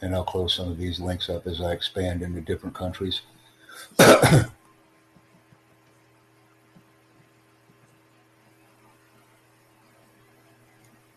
And 0.00 0.12
I'll 0.12 0.24
close 0.24 0.54
some 0.54 0.70
of 0.70 0.78
these 0.78 0.98
links 0.98 1.30
up 1.30 1.46
as 1.46 1.60
I 1.60 1.70
expand 1.72 2.22
into 2.22 2.40
different 2.40 2.74
countries. 2.74 3.22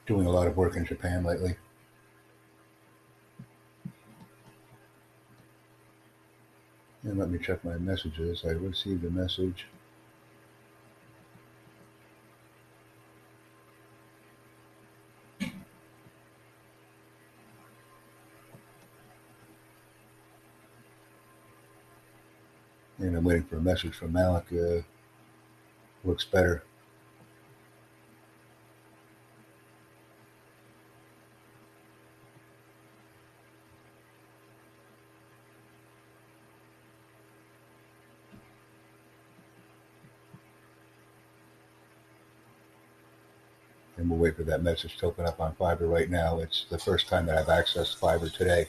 Doing 0.05 0.27
a 0.27 0.31
lot 0.31 0.47
of 0.47 0.55
work 0.55 0.75
in 0.75 0.85
Japan 0.85 1.23
lately. 1.23 1.55
And 7.03 7.17
let 7.17 7.20
me 7.31 7.39
check 7.39 7.63
my 7.63 7.77
messages. 7.77 8.43
I 8.45 8.49
received 8.49 9.03
a 9.05 9.09
message. 9.09 9.67
and 22.99 23.17
I'm 23.17 23.23
waiting 23.23 23.43
for 23.43 23.57
a 23.57 23.61
message 23.61 23.95
from 23.95 24.13
Malik. 24.13 24.45
Looks 26.03 26.23
better. 26.25 26.63
That 44.51 44.63
message 44.63 44.97
to 44.97 45.05
open 45.05 45.25
up 45.25 45.39
on 45.39 45.55
Fiverr 45.55 45.89
right 45.89 46.09
now. 46.09 46.39
It's 46.39 46.65
the 46.69 46.77
first 46.77 47.07
time 47.07 47.25
that 47.27 47.37
I've 47.37 47.47
accessed 47.47 47.97
Fiverr 47.99 48.31
today. 48.31 48.67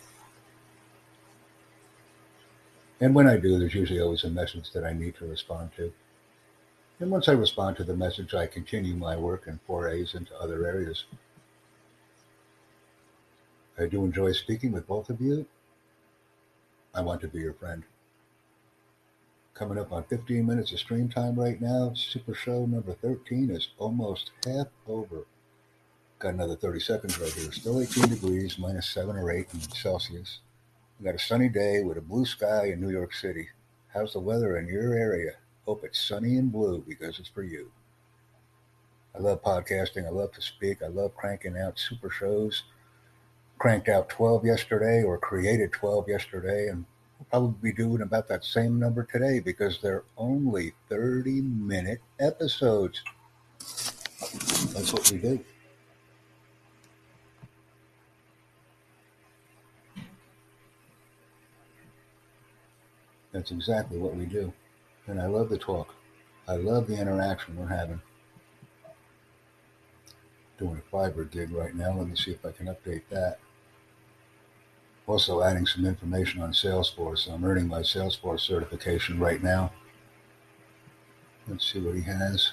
And 3.00 3.16
when 3.16 3.26
I 3.26 3.36
do, 3.36 3.58
there's 3.58 3.74
usually 3.74 4.00
always 4.00 4.22
a 4.22 4.30
message 4.30 4.70
that 4.72 4.84
I 4.84 4.92
need 4.92 5.16
to 5.16 5.26
respond 5.26 5.70
to. 5.76 5.92
And 7.00 7.10
once 7.10 7.28
I 7.28 7.32
respond 7.32 7.76
to 7.78 7.84
the 7.84 7.96
message, 7.96 8.32
I 8.32 8.46
continue 8.46 8.94
my 8.94 9.16
work 9.16 9.48
and 9.48 9.58
forays 9.66 10.14
into 10.14 10.32
other 10.36 10.64
areas. 10.64 11.04
I 13.76 13.86
do 13.86 14.04
enjoy 14.04 14.30
speaking 14.32 14.70
with 14.70 14.86
both 14.86 15.10
of 15.10 15.20
you. 15.20 15.46
I 16.94 17.00
want 17.00 17.20
to 17.22 17.28
be 17.28 17.40
your 17.40 17.54
friend. 17.54 17.82
Coming 19.54 19.78
up 19.78 19.90
on 19.90 20.04
15 20.04 20.46
minutes 20.46 20.70
of 20.70 20.78
stream 20.78 21.08
time 21.08 21.34
right 21.34 21.60
now. 21.60 21.92
Super 21.94 22.34
Show 22.34 22.66
number 22.66 22.92
13 22.92 23.50
is 23.50 23.70
almost 23.78 24.30
half 24.46 24.68
over. 24.86 25.26
Got 26.22 26.34
another 26.34 26.54
30 26.54 26.78
seconds 26.78 27.18
right 27.18 27.32
here. 27.32 27.50
Still 27.50 27.80
18 27.80 28.10
degrees, 28.10 28.56
minus 28.56 28.88
7 28.90 29.16
or 29.16 29.32
8 29.32 29.48
in 29.54 29.60
Celsius. 29.60 30.38
We 31.00 31.04
got 31.04 31.16
a 31.16 31.18
sunny 31.18 31.48
day 31.48 31.82
with 31.82 31.98
a 31.98 32.00
blue 32.00 32.24
sky 32.24 32.66
in 32.66 32.80
New 32.80 32.90
York 32.90 33.12
City. 33.12 33.48
How's 33.92 34.12
the 34.12 34.20
weather 34.20 34.56
in 34.56 34.68
your 34.68 34.94
area? 34.94 35.32
Hope 35.66 35.82
it's 35.82 36.00
sunny 36.00 36.36
and 36.36 36.52
blue 36.52 36.84
because 36.86 37.18
it's 37.18 37.28
for 37.28 37.42
you. 37.42 37.72
I 39.16 39.18
love 39.18 39.42
podcasting. 39.42 40.06
I 40.06 40.10
love 40.10 40.30
to 40.34 40.40
speak. 40.40 40.80
I 40.80 40.86
love 40.86 41.12
cranking 41.16 41.58
out 41.58 41.76
super 41.76 42.08
shows. 42.08 42.62
Cranked 43.58 43.88
out 43.88 44.08
12 44.08 44.46
yesterday 44.46 45.02
or 45.02 45.18
created 45.18 45.72
12 45.72 46.08
yesterday, 46.08 46.68
and 46.68 46.84
we'll 47.18 47.26
probably 47.30 47.72
be 47.72 47.76
doing 47.76 48.02
about 48.02 48.28
that 48.28 48.44
same 48.44 48.78
number 48.78 49.02
today 49.10 49.40
because 49.40 49.80
they're 49.80 50.04
only 50.16 50.72
30 50.88 51.40
minute 51.40 52.00
episodes. 52.20 53.02
That's 53.58 54.92
what 54.92 55.10
we 55.10 55.18
do. 55.18 55.44
That's 63.32 63.50
exactly 63.50 63.98
what 63.98 64.14
we 64.14 64.26
do. 64.26 64.52
And 65.06 65.20
I 65.20 65.26
love 65.26 65.48
the 65.48 65.58
talk. 65.58 65.94
I 66.46 66.56
love 66.56 66.86
the 66.86 67.00
interaction 67.00 67.56
we're 67.56 67.66
having. 67.66 68.00
Doing 70.58 70.80
a 70.80 70.94
Fiverr 70.94 71.30
gig 71.30 71.50
right 71.50 71.74
now. 71.74 71.96
Let 71.96 72.08
me 72.08 72.16
see 72.16 72.32
if 72.32 72.44
I 72.44 72.52
can 72.52 72.66
update 72.66 73.02
that. 73.10 73.38
Also 75.06 75.42
adding 75.42 75.66
some 75.66 75.84
information 75.84 76.42
on 76.42 76.52
Salesforce. 76.52 77.32
I'm 77.32 77.44
earning 77.44 77.68
my 77.68 77.80
Salesforce 77.80 78.40
certification 78.40 79.18
right 79.18 79.42
now. 79.42 79.72
Let's 81.48 81.72
see 81.72 81.80
what 81.80 81.96
he 81.96 82.02
has. 82.02 82.52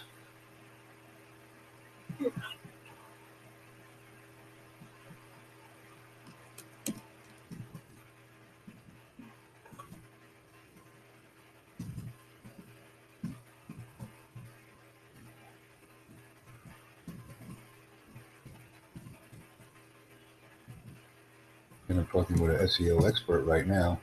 And 22.50 22.62
I'm 22.62 22.68
talking 22.68 22.88
with 22.88 22.90
an 22.90 22.98
SEO 22.98 23.08
expert 23.08 23.44
right 23.44 23.68
now, 23.68 24.00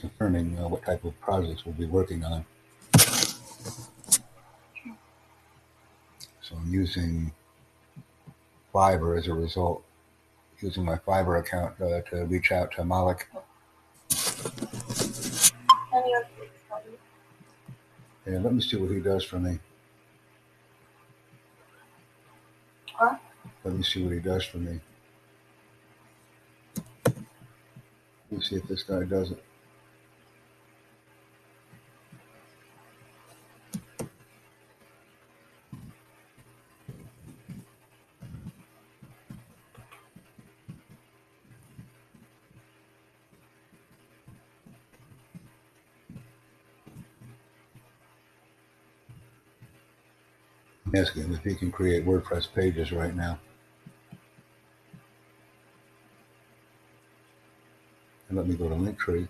confirming 0.00 0.58
uh, 0.58 0.68
what 0.68 0.84
type 0.84 1.04
of 1.04 1.18
projects 1.20 1.64
we'll 1.64 1.74
be 1.74 1.86
working 1.86 2.24
on. 2.24 2.44
So 6.42 6.56
I'm 6.56 6.72
using 6.72 7.32
Fiverr 8.74 9.18
as 9.18 9.28
a 9.28 9.34
result, 9.34 9.82
using 10.60 10.84
my 10.84 10.96
Fiverr 10.96 11.40
account 11.40 11.80
uh, 11.80 12.02
to 12.02 12.26
reach 12.26 12.52
out 12.52 12.72
to 12.72 12.84
Malik. 12.84 13.28
And 18.26 18.42
let 18.42 18.54
me 18.54 18.60
see 18.60 18.76
what 18.76 18.90
he 18.90 19.00
does 19.00 19.24
for 19.24 19.38
me. 19.38 19.58
What? 22.98 23.20
Let 23.64 23.74
me 23.74 23.82
see 23.82 24.02
what 24.02 24.12
he 24.12 24.20
does 24.20 24.44
for 24.44 24.58
me. 24.58 24.80
Let 28.34 28.40
me 28.40 28.46
see 28.46 28.56
if 28.56 28.66
this 28.66 28.82
guy 28.82 29.04
does 29.04 29.30
it. 29.30 29.44
Asking 50.92 51.32
if 51.32 51.44
he 51.44 51.54
can 51.54 51.70
create 51.70 52.04
WordPress 52.04 52.52
pages 52.52 52.90
right 52.90 53.14
now. 53.14 53.38
Let 58.44 58.50
me 58.50 58.56
go 58.58 58.68
to 58.68 58.74
Linktree. 58.74 59.26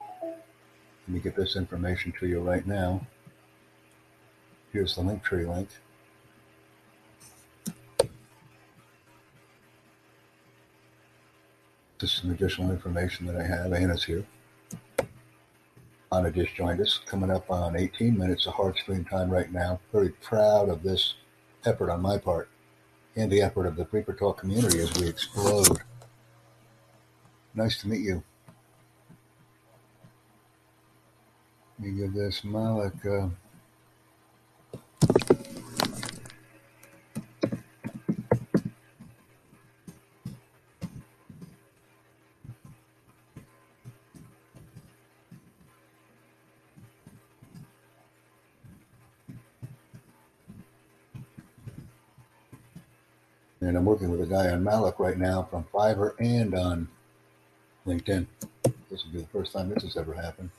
Let 0.00 0.38
me 1.06 1.20
get 1.20 1.36
this 1.36 1.56
information 1.56 2.14
to 2.20 2.26
you 2.26 2.40
right 2.40 2.66
now. 2.66 3.06
Here's 4.72 4.96
the 4.96 5.02
Linktree 5.02 5.46
link. 5.46 5.68
Just 11.98 12.22
some 12.22 12.30
additional 12.30 12.70
information 12.70 13.26
that 13.26 13.36
I 13.36 13.44
have. 13.44 13.74
Anna's 13.74 14.04
here. 14.04 14.24
Anna 16.10 16.30
just 16.30 16.54
joined 16.54 16.80
us, 16.80 16.98
coming 17.04 17.30
up 17.30 17.50
on 17.50 17.76
18 17.76 18.16
minutes 18.16 18.46
of 18.46 18.54
hard 18.54 18.78
screen 18.78 19.04
time 19.04 19.28
right 19.28 19.52
now. 19.52 19.80
Very 19.92 20.08
proud 20.08 20.70
of 20.70 20.82
this 20.82 21.12
effort 21.66 21.90
on 21.90 22.00
my 22.00 22.16
part 22.16 22.48
and 23.16 23.30
the 23.30 23.42
effort 23.42 23.66
of 23.66 23.76
the 23.76 23.84
Free 23.84 24.02
for 24.02 24.14
Talk 24.14 24.38
community 24.38 24.80
as 24.80 24.98
we 24.98 25.06
explode. 25.06 25.82
Nice 27.54 27.80
to 27.82 27.88
meet 27.88 28.00
you. 28.00 28.22
Let 31.78 31.88
me 31.88 32.00
give 32.00 32.14
this 32.14 32.44
Malik. 32.44 32.94
Uh, 33.04 33.28
and 53.60 53.76
I'm 53.76 53.84
working 53.84 54.10
with 54.10 54.22
a 54.22 54.26
guy 54.26 54.48
on 54.48 54.64
Malik 54.64 54.98
right 54.98 55.18
now 55.18 55.42
from 55.50 55.64
Fiverr 55.64 56.14
and 56.18 56.54
on 56.54 56.88
LinkedIn. 57.86 58.26
This 58.90 59.04
will 59.04 59.12
be 59.12 59.18
the 59.20 59.26
first 59.26 59.52
time 59.52 59.68
this 59.70 59.82
has 59.82 59.96
ever 59.96 60.14
happened. 60.14 60.50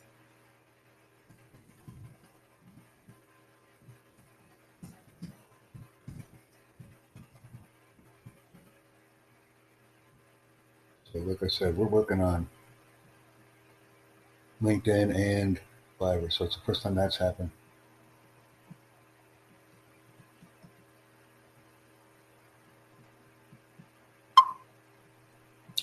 So, 11.11 11.19
like 11.19 11.43
I 11.43 11.47
said, 11.47 11.77
we're 11.77 11.85
working 11.85 12.21
on 12.21 12.49
LinkedIn 14.61 15.15
and 15.15 15.59
Fiverr. 15.99 16.33
So, 16.33 16.45
it's 16.45 16.55
the 16.55 16.61
first 16.65 16.81
time 16.81 16.95
that's 16.95 17.17
happened. 17.17 17.51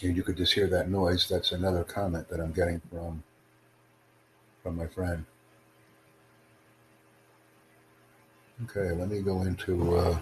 You 0.09 0.23
could 0.23 0.37
just 0.37 0.53
hear 0.55 0.67
that 0.69 0.89
noise. 0.89 1.29
That's 1.29 1.53
another 1.53 1.85
comment 1.85 2.29
that 2.29 2.41
I'm 2.41 2.53
getting 2.53 2.81
from 2.91 3.23
from 4.63 4.77
my 4.77 4.87
friend. 4.87 5.25
Okay, 8.65 8.95
let 8.95 9.09
me 9.09 9.21
go 9.21 9.43
into 9.43 9.97
uh, 9.97 10.19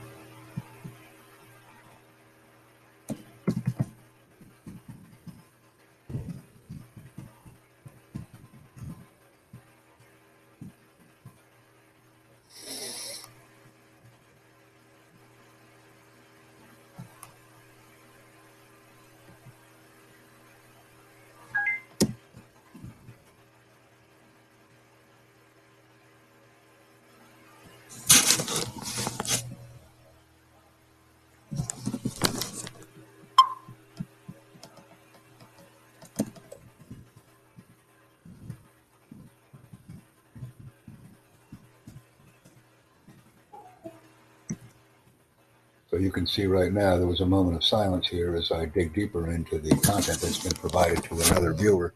So 45.91 45.97
you 45.97 46.11
can 46.11 46.27
see 46.27 46.47
right 46.47 46.73
now 46.73 46.99
there 46.99 47.07
was 47.07 47.23
a 47.23 47.27
moment 47.27 47.57
of 47.57 47.65
silence 47.65 48.09
here 48.09 48.37
as 48.37 48.53
I 48.53 48.67
dig 48.67 48.93
deeper 48.93 49.31
into 49.31 49.59
the 49.59 49.71
content 49.77 50.21
that's 50.21 50.43
been 50.43 50.53
provided 50.53 51.03
to 51.05 51.15
another 51.15 51.55
viewer. 51.55 51.95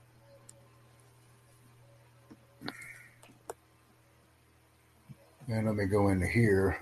And 5.48 5.66
let 5.66 5.74
me 5.74 5.84
go 5.84 6.08
into 6.08 6.26
here 6.26 6.78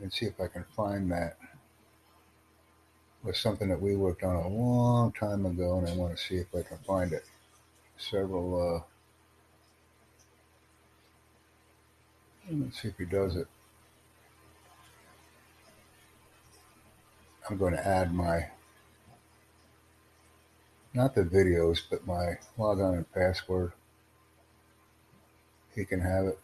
and 0.00 0.12
see 0.12 0.26
if 0.26 0.38
I 0.38 0.48
can 0.48 0.64
find 0.76 1.10
that. 1.10 1.38
It 3.24 3.28
was 3.28 3.38
something 3.38 3.68
that 3.68 3.80
we 3.80 3.96
worked 3.96 4.22
on 4.22 4.36
a 4.36 4.48
long 4.48 5.12
time 5.12 5.46
ago, 5.46 5.78
and 5.78 5.88
I 5.88 5.94
want 5.94 6.14
to 6.16 6.22
see 6.22 6.36
if 6.36 6.48
I 6.54 6.62
can 6.62 6.78
find 6.78 7.12
it. 7.12 7.24
Several. 7.96 8.84
Uh, 12.50 12.52
let's 12.52 12.82
see 12.82 12.88
if 12.88 12.98
he 12.98 13.04
does 13.06 13.36
it. 13.36 13.46
I'm 17.48 17.58
going 17.58 17.74
to 17.74 17.86
add 17.86 18.14
my, 18.14 18.48
not 20.94 21.14
the 21.14 21.22
videos, 21.22 21.80
but 21.90 22.06
my 22.06 22.38
logon 22.56 22.94
and 22.94 23.12
password. 23.12 23.72
He 25.74 25.84
can 25.84 26.00
have 26.00 26.26
it. 26.26 26.38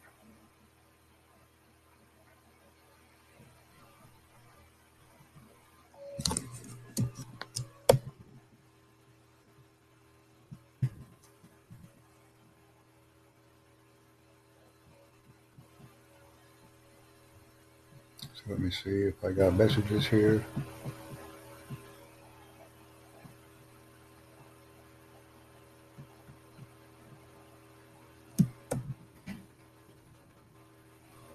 Let 18.49 18.59
me 18.59 18.71
see 18.71 19.03
if 19.03 19.23
I 19.23 19.33
got 19.33 19.55
messages 19.55 20.07
here. 20.07 20.45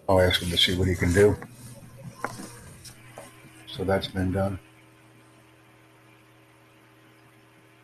I'll 0.10 0.20
ask 0.20 0.42
him 0.42 0.50
to 0.50 0.58
see 0.58 0.76
what 0.78 0.88
he 0.88 0.96
can 0.96 1.14
do. 1.14 1.38
So 3.68 3.84
that's 3.84 4.08
been 4.08 4.32
done. 4.32 4.60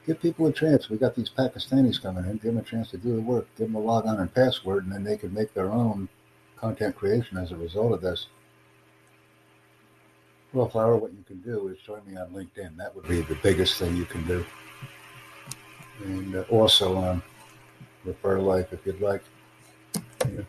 Give 0.06 0.20
people 0.20 0.48
a 0.48 0.52
chance. 0.52 0.90
We 0.90 0.98
got 0.98 1.16
these 1.16 1.30
Pakistanis 1.30 2.02
coming 2.02 2.26
in. 2.26 2.34
Give 2.34 2.54
them 2.54 2.58
a 2.58 2.64
chance 2.64 2.90
to 2.92 2.98
do 2.98 3.16
the 3.16 3.22
work. 3.22 3.48
Give 3.58 3.72
them 3.72 3.76
a 3.76 3.82
login 3.82 4.20
and 4.20 4.34
password, 4.34 4.84
and 4.86 4.92
then 4.92 5.04
they 5.04 5.18
can 5.18 5.34
make 5.34 5.54
their 5.54 5.72
own 5.72 6.10
content 6.58 6.96
creation 6.96 7.38
as 7.38 7.52
a 7.52 7.56
result 7.56 7.94
of 7.94 8.02
this. 8.02 8.28
Well, 10.52 10.68
Flower, 10.68 10.96
what 10.98 11.12
you 11.12 11.24
can 11.28 11.42
do 11.42 11.68
is 11.68 11.78
join 11.86 12.02
me 12.08 12.18
on 12.18 12.30
LinkedIn. 12.30 12.76
That 12.78 12.96
would 12.96 13.08
be 13.08 13.22
the 13.22 13.36
biggest 13.36 13.78
thing 13.78 13.96
you 13.96 14.06
can 14.06 14.26
do. 14.26 14.44
And 16.04 16.36
uh, 16.38 16.44
also 16.50 16.98
on 16.98 17.22
Refer 18.04 18.40
Life 18.40 18.74
if 18.74 18.84
you'd 18.86 19.00
like. 19.00 19.22
Yeah. 19.96 20.42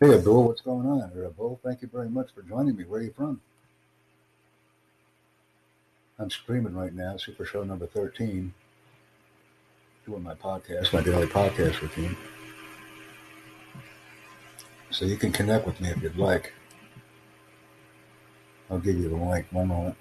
Hey, 0.00 0.14
Abdul, 0.14 0.44
what's 0.44 0.60
going 0.60 0.86
on? 0.86 1.10
Abdul, 1.10 1.58
thank 1.64 1.82
you 1.82 1.88
very 1.92 2.08
much 2.08 2.28
for 2.32 2.42
joining 2.42 2.76
me. 2.76 2.84
Where 2.84 3.00
are 3.00 3.02
you 3.02 3.12
from? 3.16 3.40
I'm 6.20 6.30
streaming 6.30 6.74
right 6.74 6.94
now, 6.94 7.16
Super 7.16 7.44
Show 7.44 7.64
number 7.64 7.86
13, 7.86 8.52
doing 10.06 10.22
my 10.22 10.34
podcast, 10.34 10.92
my 10.92 11.00
daily 11.00 11.26
podcast 11.26 11.80
routine. 11.80 12.16
So 14.90 15.04
you 15.04 15.16
can 15.16 15.32
connect 15.32 15.66
with 15.66 15.80
me 15.80 15.90
if 15.90 16.02
you'd 16.02 16.16
like. 16.16 16.52
I'll 18.70 18.78
give 18.78 18.98
you 18.98 19.08
the 19.08 19.16
link. 19.16 19.46
One 19.50 19.68
moment. 19.68 19.96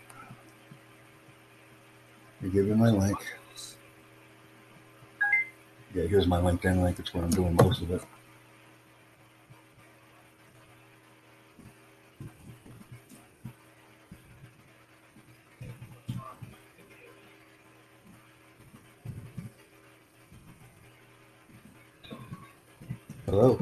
I'll 2.44 2.50
give 2.50 2.68
you 2.68 2.76
my 2.76 2.90
link. 2.90 3.18
Yeah, 5.94 6.04
here's 6.04 6.28
my 6.28 6.40
LinkedIn 6.40 6.84
link. 6.84 7.00
It's 7.00 7.14
where 7.14 7.24
I'm 7.24 7.30
doing 7.30 7.56
most 7.56 7.82
of 7.82 7.92
it. 7.92 8.02
Hello. 23.26 23.60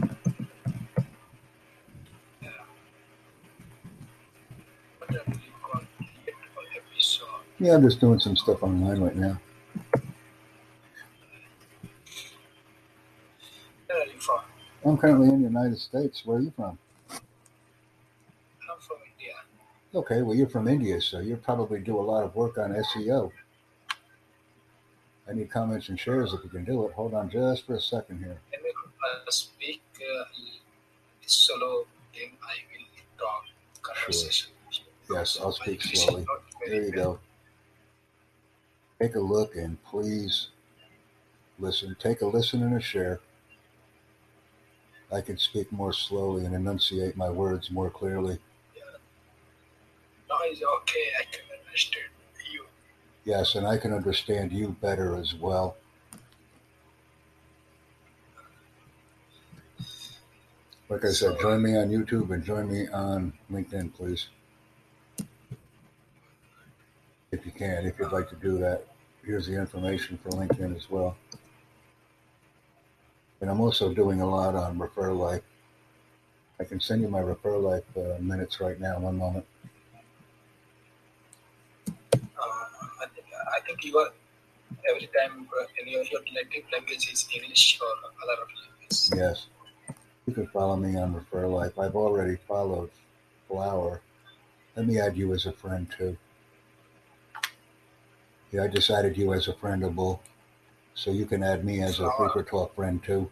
Yeah, 7.65 7.73
I'm 7.73 7.81
just 7.81 7.99
doing 7.99 8.19
some 8.19 8.35
stuff 8.35 8.61
online 8.61 9.01
right 9.01 9.15
now. 9.15 9.39
Where 13.87 14.01
are 14.01 14.05
you 14.05 14.19
from? 14.19 14.41
I'm 14.85 14.95
currently 14.95 15.29
in 15.29 15.41
the 15.41 15.47
United 15.47 15.79
States. 15.79 16.23
Where 16.27 16.37
are 16.37 16.41
you 16.41 16.53
from? 16.55 16.77
I'm 17.09 17.17
from 18.79 18.97
India. 19.11 19.33
Okay, 19.95 20.21
well, 20.21 20.35
you're 20.35 20.47
from 20.47 20.67
India, 20.67 21.01
so 21.01 21.21
you 21.21 21.37
probably 21.37 21.79
do 21.79 21.99
a 21.99 22.05
lot 22.05 22.23
of 22.23 22.35
work 22.35 22.59
on 22.59 22.69
SEO. 22.69 23.31
I 25.27 25.33
need 25.33 25.49
comments 25.49 25.89
and 25.89 25.99
shares 25.99 26.33
if 26.33 26.43
you 26.43 26.51
can 26.51 26.65
do 26.65 26.85
it. 26.85 26.93
Hold 26.93 27.15
on 27.15 27.31
just 27.31 27.65
for 27.65 27.73
a 27.73 27.81
second 27.81 28.19
here. 28.19 28.37
Can 28.51 28.63
you 28.63 28.73
uh, 28.77 29.31
speak 29.31 29.81
uh, 29.97 30.25
slow? 31.25 31.87
Then 32.13 32.29
I 32.43 32.61
will 32.69 32.85
talk 33.17 33.45
conversation. 33.81 34.51
Yes, 35.09 35.39
I'll 35.41 35.51
speak 35.51 35.65
My 35.67 35.71
English 35.71 35.93
is 35.93 36.03
slowly. 36.03 36.25
There 36.67 36.83
you 36.83 36.91
go. 36.91 37.19
Take 38.99 39.15
a 39.15 39.19
look 39.19 39.55
and 39.55 39.81
please 39.83 40.49
listen. 41.59 41.95
Take 41.99 42.21
a 42.21 42.25
listen 42.25 42.63
and 42.63 42.75
a 42.75 42.81
share. 42.81 43.19
I 45.11 45.21
can 45.21 45.37
speak 45.37 45.71
more 45.71 45.93
slowly 45.93 46.45
and 46.45 46.55
enunciate 46.55 47.15
my 47.15 47.29
words 47.29 47.69
more 47.71 47.89
clearly. 47.89 48.39
Now 50.29 50.37
is 50.51 50.61
okay. 50.81 51.07
I 51.19 51.23
can 51.31 51.41
understand 51.65 52.05
you. 52.51 52.65
Yes, 53.23 53.55
and 53.55 53.67
I 53.67 53.77
can 53.77 53.93
understand 53.93 54.51
you 54.51 54.75
better 54.81 55.15
as 55.15 55.35
well. 55.35 55.77
Like 60.89 61.03
I 61.03 61.09
said, 61.09 61.39
join 61.39 61.61
me 61.63 61.77
on 61.77 61.89
YouTube 61.89 62.31
and 62.31 62.43
join 62.43 62.71
me 62.71 62.87
on 62.89 63.33
LinkedIn, 63.51 63.93
please. 63.93 64.27
If 67.31 67.45
you 67.45 67.51
can, 67.51 67.85
if 67.85 67.99
you'd 67.99 68.11
like 68.11 68.29
to 68.29 68.35
do 68.35 68.57
that. 68.59 68.85
Here's 69.23 69.47
the 69.47 69.59
information 69.59 70.19
for 70.21 70.29
LinkedIn 70.29 70.75
as 70.75 70.89
well. 70.89 71.17
And 73.41 73.49
I'm 73.49 73.59
also 73.59 73.93
doing 73.93 74.21
a 74.21 74.27
lot 74.27 74.55
on 74.55 74.77
Refer 74.77 75.11
Life. 75.11 75.41
I 76.59 76.63
can 76.63 76.79
send 76.79 77.01
you 77.01 77.09
my 77.09 77.19
Refer 77.19 77.57
Life 77.57 77.83
uh, 77.97 78.21
minutes 78.21 78.61
right 78.61 78.79
now. 78.79 78.99
One 78.99 79.17
moment. 79.17 79.45
Uh, 81.87 82.19
I, 83.01 83.05
think, 83.13 83.25
I 83.55 83.59
think 83.65 83.83
you 83.83 83.97
are 83.97 84.11
every 84.89 85.07
time 85.07 85.47
uh, 85.59 85.65
in 85.81 85.87
your, 85.87 86.03
your 86.03 86.21
native 86.33 86.63
language 86.71 87.11
is 87.11 87.27
English 87.35 87.79
or 87.81 87.87
other 88.23 88.41
language. 88.41 89.09
Yes. 89.15 89.47
You 90.27 90.33
can 90.33 90.47
follow 90.47 90.75
me 90.75 90.97
on 90.97 91.13
Refer 91.13 91.47
Life. 91.47 91.77
I've 91.77 91.95
already 91.95 92.37
followed 92.47 92.89
Flower. 93.47 94.01
Let 94.75 94.87
me 94.87 94.99
add 94.99 95.17
you 95.17 95.33
as 95.33 95.45
a 95.45 95.51
friend 95.51 95.91
too. 95.97 96.17
Yeah, 98.51 98.63
I 98.63 98.67
just 98.67 98.89
added 98.89 99.17
you 99.17 99.33
as 99.33 99.47
a 99.47 99.53
friendable. 99.53 100.19
So 100.93 101.11
you 101.11 101.25
can 101.25 101.43
add 101.43 101.65
me 101.65 101.81
as 101.81 101.99
a 101.99 102.09
Free 102.17 102.29
for 102.31 102.43
Talk 102.43 102.75
friend 102.75 103.03
too. 103.03 103.29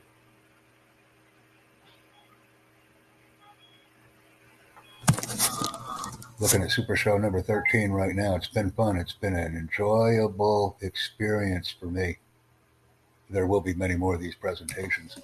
Looking 6.39 6.61
at 6.61 6.71
Super 6.71 6.97
Show 6.97 7.17
number 7.17 7.41
13 7.41 7.91
right 7.91 8.13
now. 8.13 8.35
It's 8.35 8.49
been 8.49 8.71
fun. 8.71 8.97
It's 8.97 9.13
been 9.13 9.33
an 9.33 9.55
enjoyable 9.55 10.77
experience 10.81 11.73
for 11.79 11.85
me. 11.85 12.17
There 13.29 13.47
will 13.47 13.61
be 13.61 13.73
many 13.73 13.95
more 13.95 14.15
of 14.15 14.19
these 14.19 14.35
presentations. 14.35 15.17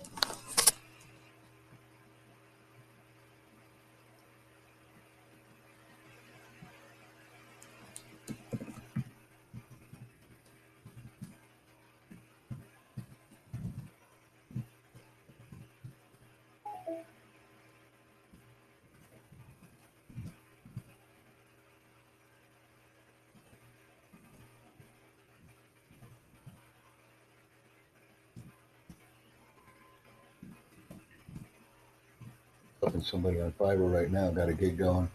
Helping 32.99 33.09
somebody 33.09 33.39
on 33.39 33.53
Fiverr 33.53 33.93
right 33.93 34.11
now. 34.11 34.29
Got 34.29 34.49
a 34.49 34.53
gig 34.53 34.77
going. 34.77 35.09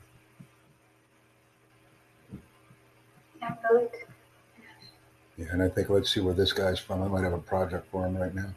Yeah, 5.37 5.47
and 5.51 5.62
I 5.62 5.68
think 5.68 5.90
let's 5.90 6.12
see 6.12 6.20
where 6.20 6.33
this 6.33 6.53
guy's 6.53 6.79
from. 6.79 7.03
I 7.03 7.09
might 7.09 7.25
have 7.25 7.33
a 7.35 7.38
project 7.38 7.87
for 7.90 8.07
him 8.07 8.16
right 8.16 8.35
now. 8.35 8.55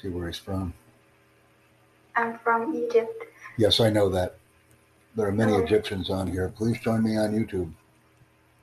See 0.00 0.08
where 0.08 0.28
he's 0.28 0.38
from. 0.38 0.72
I'm 2.16 2.38
from 2.38 2.74
Egypt. 2.74 3.24
Yes, 3.58 3.80
I 3.80 3.90
know 3.90 4.08
that. 4.08 4.36
There 5.14 5.26
are 5.26 5.32
many 5.32 5.52
Oh. 5.52 5.60
Egyptians 5.60 6.08
on 6.08 6.26
here. 6.28 6.48
Please 6.48 6.78
join 6.80 7.02
me 7.02 7.18
on 7.18 7.32
YouTube. 7.32 7.70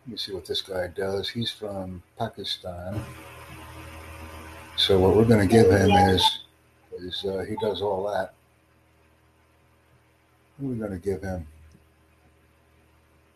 Let 0.05 0.11
me 0.11 0.17
see 0.17 0.33
what 0.33 0.45
this 0.45 0.61
guy 0.61 0.87
does. 0.87 1.29
He's 1.29 1.51
from 1.51 2.01
Pakistan. 2.17 3.03
So 4.77 4.97
what 4.99 5.15
we're 5.15 5.25
going 5.25 5.47
to 5.47 5.53
give 5.53 5.69
him 5.69 5.91
is 5.91 6.23
is 6.99 7.23
uh, 7.25 7.45
he 7.47 7.55
does 7.61 7.81
all 7.81 8.09
that. 8.11 8.33
What 10.57 10.69
are 10.69 10.73
we 10.73 10.79
going 10.79 10.91
to 10.91 10.97
give 10.97 11.21
him? 11.21 11.45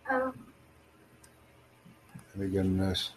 Um, 0.09 0.33
Let 2.35 2.37
me 2.37 2.51
give 2.51 2.65
him 2.65 2.77
this. 2.77 3.11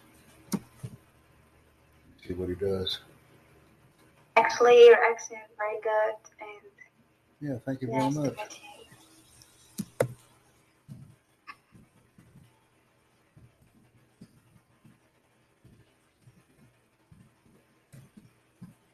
See 2.27 2.33
what 2.33 2.49
he 2.49 2.55
does. 2.55 2.99
actually, 4.37 4.85
your 4.85 4.97
accent 5.11 5.39
is 5.49 5.55
very 5.57 5.81
good 5.81 6.15
and 6.39 7.49
Yeah, 7.49 7.57
thank 7.65 7.81
you 7.81 7.87
very 7.87 7.99
nice 7.99 8.13
to 8.13 8.19
much. 8.21 8.61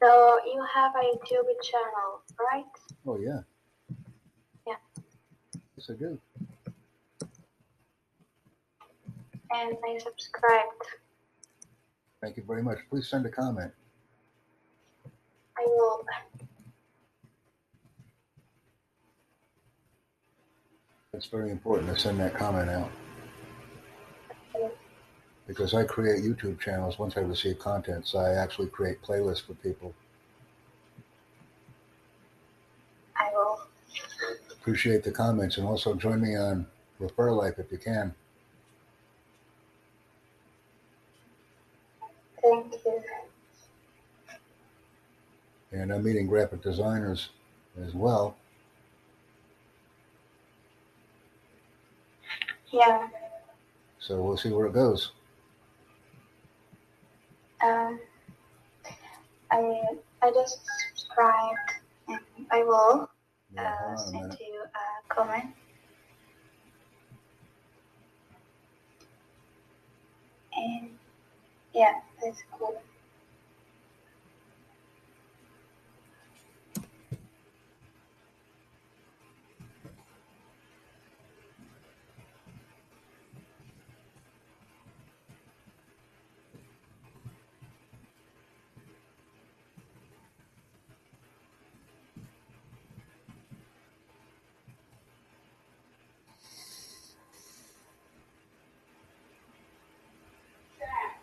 So 0.00 0.38
you 0.46 0.64
have 0.74 0.92
a 0.96 0.98
YouTube 0.98 1.62
channel, 1.62 2.22
right? 2.40 2.64
Oh. 3.06 3.18
Yeah. 3.20 3.42
Yes, 5.88 5.96
I 5.96 5.98
do. 5.98 6.18
And 9.50 9.76
I 9.84 9.98
subscribed. 9.98 10.82
Thank 12.20 12.36
you 12.36 12.44
very 12.46 12.62
much. 12.62 12.78
Please 12.88 13.08
send 13.08 13.26
a 13.26 13.28
comment. 13.28 13.72
I 15.58 15.64
will. 15.66 16.06
It's 21.14 21.26
very 21.26 21.50
important 21.50 21.92
to 21.94 22.00
send 22.00 22.20
that 22.20 22.34
comment 22.34 22.70
out. 22.70 22.90
Because 25.46 25.74
I 25.74 25.84
create 25.84 26.22
YouTube 26.22 26.60
channels 26.60 26.98
once 26.98 27.16
I 27.16 27.20
receive 27.20 27.58
content, 27.58 28.06
so 28.06 28.20
I 28.20 28.34
actually 28.34 28.68
create 28.68 29.02
playlists 29.02 29.42
for 29.44 29.54
people. 29.54 29.92
I 33.16 33.30
will. 33.34 33.60
Appreciate 34.62 35.02
the 35.02 35.10
comments 35.10 35.58
and 35.58 35.66
also 35.66 35.92
join 35.96 36.20
me 36.20 36.36
on 36.36 36.64
Refer 37.00 37.32
Life 37.32 37.54
if 37.58 37.72
you 37.72 37.78
can. 37.78 38.14
Thank 42.40 42.72
you. 42.72 43.02
And 45.72 45.92
I'm 45.92 46.04
meeting 46.04 46.28
graphic 46.28 46.62
designers 46.62 47.30
as 47.84 47.92
well. 47.92 48.36
Yeah. 52.70 53.08
So 53.98 54.22
we'll 54.22 54.36
see 54.36 54.50
where 54.50 54.66
it 54.66 54.74
goes. 54.74 55.10
Um, 57.64 57.98
I 59.50 59.82
I 60.22 60.30
just 60.30 60.60
subscribed, 60.88 61.58
and 62.06 62.20
I 62.52 62.62
will 62.62 63.10
uh, 63.58 63.62
hold 63.62 63.88
on 63.88 63.94
a 63.94 63.98
send 63.98 64.22
minute. 64.22 64.38
Comment. 65.14 65.54
And 70.56 70.90
yeah, 71.74 72.00
that's 72.22 72.42
cool. 72.58 72.80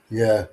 Yeah, 0.10 0.46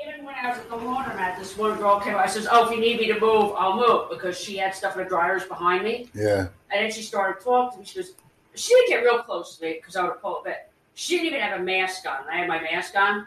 Even 0.00 0.24
when 0.24 0.34
I 0.34 0.50
was 0.50 0.58
at 0.58 0.68
the 0.68 0.76
laundromat, 0.76 1.38
this 1.38 1.56
one 1.56 1.76
girl 1.78 1.98
came. 2.00 2.14
Up. 2.14 2.20
I 2.20 2.26
says, 2.26 2.46
"Oh, 2.50 2.66
if 2.66 2.70
you 2.70 2.80
need 2.80 3.00
me 3.00 3.06
to 3.08 3.18
move, 3.18 3.52
I'll 3.56 3.76
move," 3.76 4.10
because 4.10 4.38
she 4.38 4.56
had 4.56 4.74
stuff 4.74 4.96
in 4.96 5.02
the 5.02 5.08
dryers 5.08 5.44
behind 5.44 5.82
me. 5.84 6.08
yeah, 6.14 6.48
And 6.70 6.84
then 6.84 6.90
she 6.92 7.02
started 7.02 7.42
talking 7.42 7.72
to 7.72 7.78
me. 7.80 7.84
She 7.84 7.98
goes, 8.00 8.12
she 8.54 8.72
didn't 8.74 8.88
get 8.90 9.02
real 9.02 9.22
close 9.22 9.56
to 9.56 9.64
me 9.64 9.72
because 9.74 9.96
I 9.96 10.04
would 10.04 10.20
pull 10.22 10.38
it 10.38 10.44
back. 10.44 10.70
She 10.94 11.16
didn't 11.16 11.28
even 11.28 11.40
have 11.40 11.60
a 11.60 11.62
mask 11.62 12.06
on. 12.08 12.28
I 12.30 12.36
had 12.36 12.48
my 12.48 12.60
mask 12.60 12.94
on, 12.96 13.26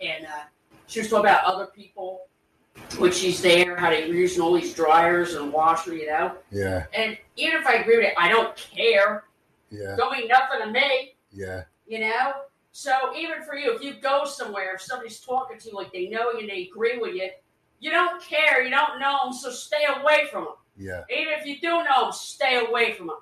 and 0.00 0.26
uh, 0.26 0.30
she 0.88 0.98
was 1.00 1.08
talking 1.08 1.26
about 1.26 1.44
other 1.44 1.66
people 1.66 2.22
when 2.98 3.12
she's 3.12 3.40
there, 3.40 3.76
how 3.76 3.90
they 3.90 4.08
were 4.08 4.14
using 4.14 4.42
all 4.42 4.54
these 4.54 4.74
dryers 4.74 5.34
and 5.34 5.52
washer, 5.52 5.94
you 5.94 6.06
know. 6.08 6.34
yeah, 6.50 6.86
And 6.94 7.16
even 7.36 7.60
if 7.60 7.66
I 7.66 7.74
agree 7.74 7.98
with 7.98 8.06
it, 8.06 8.14
I 8.18 8.28
don't 8.28 8.56
care. 8.56 9.24
yeah, 9.70 9.94
Don't 9.96 10.10
mean 10.16 10.26
nothing 10.26 10.60
to 10.62 10.70
me. 10.72 11.14
yeah, 11.32 11.62
you 11.86 12.00
know 12.00 12.32
so 12.72 12.92
even 13.16 13.42
for 13.42 13.56
you 13.56 13.74
if 13.74 13.82
you 13.82 13.94
go 14.00 14.24
somewhere 14.24 14.74
if 14.74 14.82
somebody's 14.82 15.18
talking 15.20 15.58
to 15.58 15.68
you 15.68 15.74
like 15.74 15.92
they 15.92 16.08
know 16.08 16.30
you 16.32 16.40
and 16.40 16.48
they 16.48 16.68
agree 16.72 16.98
with 16.98 17.14
you 17.14 17.28
you 17.80 17.90
don't 17.90 18.22
care 18.22 18.62
you 18.62 18.70
don't 18.70 19.00
know 19.00 19.18
them 19.24 19.32
so 19.32 19.50
stay 19.50 19.84
away 20.00 20.28
from 20.30 20.44
them 20.44 20.54
yeah. 20.76 21.02
even 21.10 21.32
if 21.38 21.44
you 21.46 21.58
do 21.60 21.68
know 21.84 22.02
them 22.04 22.12
stay 22.12 22.64
away 22.64 22.92
from 22.92 23.08
them 23.08 23.16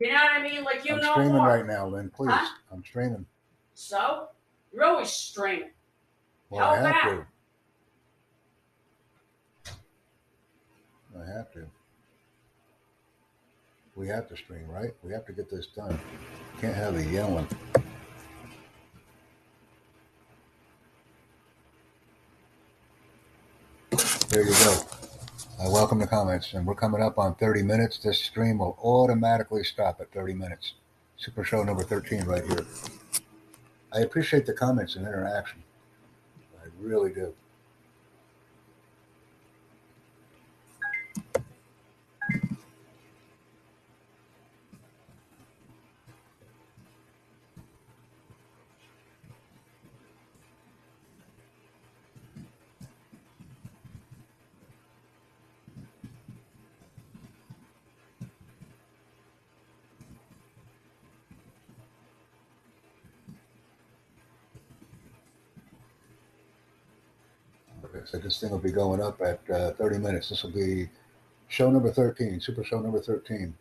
you 0.00 0.08
know 0.08 0.14
what 0.14 0.32
i 0.32 0.42
mean 0.42 0.64
like 0.64 0.84
you 0.84 0.94
I'm 0.94 1.00
know 1.00 1.12
streaming 1.12 1.34
more 1.34 1.48
right 1.48 1.66
now, 1.66 1.86
Lynn. 1.88 2.10
Please. 2.10 2.30
Huh? 2.30 2.48
I'm 2.70 2.84
streaming. 2.84 3.24
so 3.74 4.28
you're 4.72 4.84
always 4.84 5.08
streaming 5.10 5.70
Well, 6.50 6.68
I 6.70 6.76
have 6.76 6.86
out. 6.86 7.26
to. 9.66 9.72
I 11.18 11.26
have 11.36 11.50
to. 11.52 11.66
We 13.96 14.06
have 14.08 14.28
to 14.28 14.36
stream, 14.36 14.68
right? 14.68 14.92
We 15.02 15.12
have 15.12 15.26
to 15.26 15.32
get 15.32 15.50
this 15.50 15.66
done. 15.66 15.98
Can't 16.60 16.76
have 16.76 16.94
the 16.94 17.04
yelling. 17.06 17.48
There 24.28 24.42
you 24.44 24.50
go. 24.50 24.76
I 25.58 25.68
welcome 25.68 25.98
the 25.98 26.06
comments, 26.06 26.52
and 26.52 26.66
we're 26.66 26.74
coming 26.74 27.00
up 27.00 27.18
on 27.18 27.34
30 27.36 27.62
minutes. 27.62 27.98
This 27.98 28.18
stream 28.22 28.58
will 28.58 28.78
automatically 28.82 29.64
stop 29.64 30.02
at 30.02 30.12
30 30.12 30.34
minutes. 30.34 30.74
Super 31.16 31.44
show 31.44 31.62
number 31.62 31.82
13 31.82 32.24
right 32.24 32.44
here. 32.44 32.66
I 33.90 34.00
appreciate 34.00 34.44
the 34.44 34.52
comments 34.52 34.96
and 34.96 35.06
interaction. 35.06 35.62
I 36.62 36.66
really 36.78 37.10
do. 37.10 37.32
So 68.10 68.16
this 68.16 68.40
thing 68.40 68.50
will 68.50 68.58
be 68.58 68.72
going 68.72 69.02
up 69.02 69.20
at 69.20 69.40
uh, 69.50 69.72
30 69.72 69.98
minutes. 69.98 70.30
This 70.30 70.42
will 70.42 70.50
be 70.50 70.88
show 71.48 71.70
number 71.70 71.90
13, 71.90 72.40
super 72.40 72.64
show 72.64 72.80
number 72.80 73.00
13. 73.00 73.54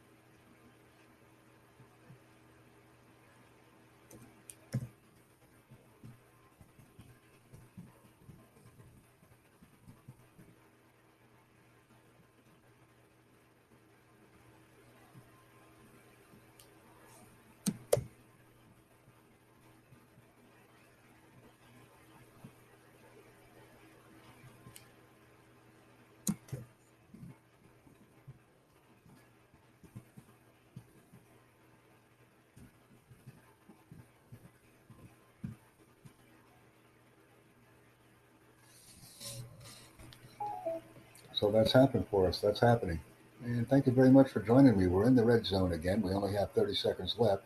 So 41.40 41.52
that's 41.52 41.72
happened 41.72 42.08
for 42.10 42.28
us. 42.28 42.40
That's 42.40 42.60
happening. 42.60 43.00
And 43.44 43.70
thank 43.70 43.86
you 43.86 43.92
very 43.92 44.10
much 44.10 44.30
for 44.32 44.40
joining 44.40 44.76
me. 44.76 44.88
We're 44.88 45.06
in 45.06 45.16
the 45.16 45.24
red 45.24 45.46
zone 45.46 45.72
again. 45.72 46.02
We 46.02 46.12
only 46.12 46.34
have 46.34 46.52
30 46.54 46.74
seconds 46.74 47.16
left 47.20 47.44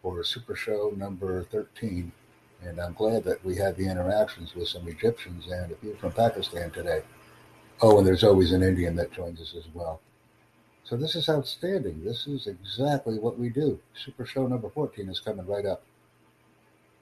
for 0.00 0.24
Super 0.24 0.56
Show 0.56 0.94
number 0.96 1.42
13. 1.44 2.10
And 2.62 2.80
I'm 2.80 2.94
glad 2.94 3.24
that 3.24 3.44
we 3.44 3.56
had 3.56 3.76
the 3.76 3.86
interactions 3.86 4.54
with 4.54 4.68
some 4.68 4.88
Egyptians 4.88 5.44
and 5.50 5.72
a 5.72 5.76
few 5.76 5.94
from 5.96 6.12
Pakistan 6.12 6.70
today. 6.70 7.02
Oh, 7.82 7.98
and 7.98 8.06
there's 8.06 8.24
always 8.24 8.52
an 8.52 8.62
Indian 8.62 8.96
that 8.96 9.12
joins 9.12 9.38
us 9.38 9.54
as 9.54 9.68
well. 9.74 10.00
So 10.84 10.96
this 10.96 11.14
is 11.14 11.28
outstanding. 11.28 12.02
This 12.02 12.26
is 12.26 12.46
exactly 12.46 13.18
what 13.18 13.38
we 13.38 13.50
do. 13.50 13.78
Super 13.94 14.24
Show 14.24 14.46
number 14.46 14.70
14 14.70 15.10
is 15.10 15.20
coming 15.20 15.46
right 15.46 15.66
up. 15.66 15.82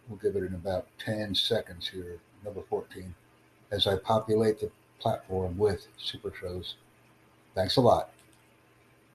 We'll 0.09 0.19
give 0.19 0.35
it 0.35 0.47
in 0.47 0.55
about 0.55 0.89
10 0.99 1.37
seconds 1.37 1.89
here, 1.89 2.19
number 2.45 2.63
14, 2.69 3.15
as 3.71 3.87
I 3.87 3.97
populate 3.97 4.59
the 4.59 4.73
platform 5.03 5.59
with 5.59 5.87
super 5.99 6.33
shows. 6.41 6.77
Thanks 7.55 7.77
a 7.77 7.81
lot. 7.81 8.11